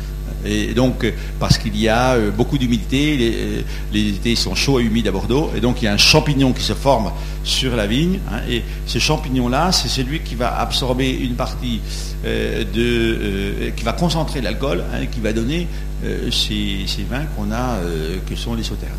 Et 0.45 0.73
donc, 0.73 1.03
euh, 1.03 1.11
parce 1.37 1.57
qu'il 1.57 1.75
y 1.77 1.89
a 1.89 2.13
euh, 2.13 2.31
beaucoup 2.31 2.57
d'humidité, 2.57 3.17
les, 3.17 3.31
euh, 3.33 3.61
les 3.91 4.07
étés 4.11 4.35
sont 4.37 4.55
chauds 4.55 4.79
et 4.79 4.83
humides 4.83 5.07
à 5.09 5.11
Bordeaux, 5.11 5.51
et 5.53 5.59
donc 5.59 5.81
il 5.81 5.85
y 5.85 5.87
a 5.89 5.91
un 5.93 5.97
champignon 5.97 6.53
qui 6.53 6.63
se 6.63 6.71
forme 6.71 7.11
sur 7.43 7.75
la 7.75 7.87
vigne, 7.87 8.19
hein, 8.31 8.39
et 8.49 8.63
ce 8.85 8.99
champignon-là, 8.99 9.73
c'est 9.73 9.89
celui 9.89 10.21
qui 10.21 10.35
va 10.35 10.57
absorber 10.61 11.09
une 11.11 11.33
partie 11.35 11.81
euh, 12.25 12.63
de, 12.63 12.77
euh, 12.77 13.69
qui 13.75 13.83
va 13.83 13.91
concentrer 13.91 14.39
l'alcool, 14.39 14.81
hein, 14.93 15.07
qui 15.11 15.19
va 15.19 15.33
donner 15.33 15.67
euh, 16.05 16.31
ces, 16.31 16.85
vins 17.09 17.25
qu'on 17.35 17.51
a, 17.51 17.75
euh, 17.83 18.15
que 18.29 18.35
sont 18.37 18.55
les 18.55 18.63
sauternes. 18.63 18.91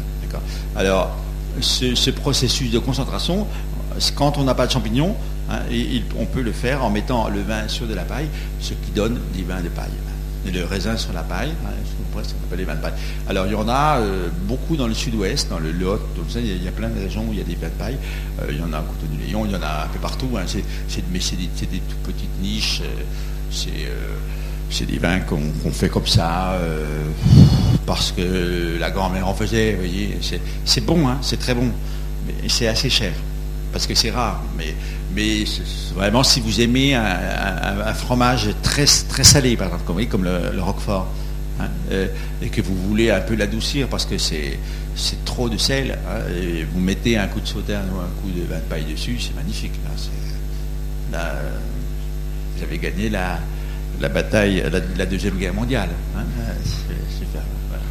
Alors, 0.77 1.17
ce, 1.61 1.95
ce 1.95 2.11
processus 2.11 2.71
de 2.71 2.79
concentration, 2.79 3.47
quand 4.15 4.39
on 4.39 4.45
n'a 4.45 4.55
pas 4.55 4.67
de 4.67 4.73
champignons, 4.73 5.15
hein, 5.51 5.61
on 6.19 6.27
peut 6.27 6.43
le 6.43 6.53
faire 6.53 6.85
en 6.85 6.91
mettant 6.91 7.29
le 7.29 7.43
vin 7.43 7.69
sur 7.69 7.87
de 7.87 7.95
la 7.95 8.03
paille, 8.03 8.29
ce 8.61 8.75
qui 8.75 8.91
donne 8.95 9.19
des 9.35 9.43
vins 9.43 9.61
de 9.61 9.69
paille. 9.69 9.91
Le 10.47 10.65
raisin 10.65 10.97
sur 10.97 11.13
la 11.13 11.23
paille, 11.23 11.53
hein, 11.67 11.71
ce 12.23 12.33
qu'on 12.33 12.45
appelle 12.47 12.59
les 12.59 12.65
vins 12.65 12.75
de 12.75 12.81
paille. 12.81 12.95
Alors 13.29 13.47
il 13.47 13.53
y 13.53 13.55
en 13.55 13.69
a 13.69 13.99
euh, 13.99 14.29
beaucoup 14.45 14.75
dans 14.75 14.87
le 14.87 14.95
sud-ouest, 14.95 15.51
dans 15.51 15.59
le 15.59 15.71
Lot, 15.71 16.01
il 16.35 16.47
il 16.47 16.63
y 16.63 16.69
a 16.69 16.73
plein 16.73 16.89
de 16.89 16.99
régions 16.99 17.27
où 17.29 17.33
il 17.33 17.39
y 17.39 17.43
a 17.43 17.45
des 17.45 17.55
vins 17.57 17.69
de 17.69 17.73
paille. 17.73 17.99
Euh, 18.41 18.47
il 18.51 18.59
y 18.59 18.63
en 18.63 18.73
a 18.73 18.79
à 18.79 18.83
Cotonou-Léon, 18.83 19.45
il 19.47 19.53
y 19.53 19.57
en 19.57 19.63
a 19.63 19.85
un 19.85 19.89
peu 19.89 19.99
partout. 19.99 20.29
hein. 20.37 20.45
C'est, 20.47 20.65
mais 21.13 21.21
c'est 21.21 21.37
des, 21.37 21.47
toutes 21.47 22.15
petites 22.15 22.41
niches. 22.43 22.83
euh, 22.83 24.17
c'est, 24.71 24.87
des 24.87 24.99
vins 24.99 25.21
qu'on, 25.21 25.43
fait 25.73 25.89
comme 25.89 26.07
ça, 26.07 26.57
parce 27.87 28.13
que 28.13 28.79
la 28.79 28.91
grand-mère 28.93 29.27
en 29.27 29.35
faisait, 29.35 29.73
vous 29.73 29.79
voyez. 29.79 30.19
C'est, 30.23 30.41
c'est 30.65 30.85
bon, 30.85 31.09
hein, 31.09 31.19
c'est 31.23 31.39
très 31.39 31.55
bon. 31.55 31.71
Mais 32.27 32.49
c'est 32.49 32.69
assez 32.69 32.89
cher 32.89 33.13
parce 33.73 33.87
que 33.87 33.95
c'est 33.95 34.11
rare. 34.11 34.43
Mais, 34.57 34.75
mais 35.15 35.45
vraiment, 35.95 36.23
si 36.23 36.41
vous 36.41 36.61
aimez 36.61 36.95
un, 36.95 37.95
fromage 37.95 38.51
très, 38.63 38.87
très 38.87 39.25
salé, 39.25 39.57
par 39.57 39.69
exemple, 39.69 39.85
comme, 39.85 40.07
comme 40.07 40.25
le, 40.25 40.63
Roquefort, 40.63 41.07
hein, 41.61 41.69
euh, 41.91 42.07
et 42.43 42.49
que 42.49 42.61
vous 42.63 42.75
voulez 42.75 43.11
un 43.11 43.21
peu 43.21 43.35
l'adoucir 43.35 43.89
parce 43.89 44.07
que 44.07 44.19
c'est, 44.19 44.59
trop 45.25 45.49
de 45.49 45.57
sel, 45.57 45.99
hein, 46.09 46.21
et 46.35 46.65
vous 46.65 46.81
mettez 46.81 47.17
un 47.17 47.27
coup 47.27 47.41
de 47.41 47.47
sauterne 47.47 47.89
ou 47.95 47.99
un 47.99 48.21
coup 48.21 48.31
de 48.31 48.43
vin 48.43 48.59
de 48.59 48.65
paille 48.69 48.85
dessus, 48.85 49.19
c'est 49.21 49.35
magnifique. 49.35 49.73
euh, 51.15 51.59
vous 52.57 52.63
avez 52.63 52.79
gagné 52.79 53.09
la, 53.09 53.39
la 54.01 54.09
bataille, 54.09 54.63
la, 54.71 54.81
la 54.97 55.07
Deuxième 55.07 55.37
Guerre 55.37 55.55
mondiale. 55.55 55.91
hein, 56.17 56.25
c'est 56.65 57.19
super. 57.19 57.43
voilà. 57.69 57.83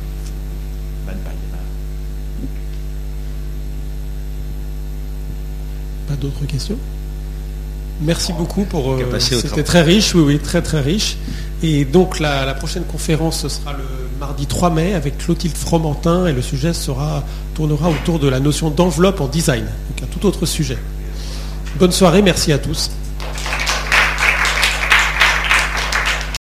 Pas 6.08 6.08
d'autres 6.19 6.45
questions 6.45 6.77
Merci 8.01 8.31
beaucoup 8.31 8.63
pour. 8.63 8.91
euh, 8.93 8.97
C'était 9.41 9.63
très 9.63 9.81
riche, 9.81 10.15
oui, 10.15 10.21
oui, 10.25 10.39
très 10.39 10.61
très 10.61 10.79
riche. 10.79 11.17
Et 11.61 11.83
donc 11.83 12.19
la, 12.21 12.45
la 12.45 12.53
prochaine 12.53 12.83
conférence 12.83 13.41
ce 13.41 13.49
sera 13.49 13.73
le 13.73 13.83
mardi 14.19 14.45
3 14.45 14.69
mai 14.69 14.93
avec 14.93 15.17
Clotilde 15.17 15.57
Fromentin 15.57 16.25
et 16.27 16.31
le 16.31 16.41
sujet 16.41 16.73
sera 16.73 17.25
tournera 17.55 17.89
autour 17.89 18.19
de 18.19 18.29
la 18.29 18.39
notion 18.39 18.69
d'enveloppe 18.69 19.19
en 19.19 19.27
design, 19.27 19.65
donc 19.65 20.03
un 20.03 20.05
tout 20.07 20.25
autre 20.25 20.45
sujet. 20.45 20.77
Bonne 21.77 21.91
soirée, 21.91 22.21
merci 22.21 22.53
à 22.53 22.57
tous. 22.57 22.89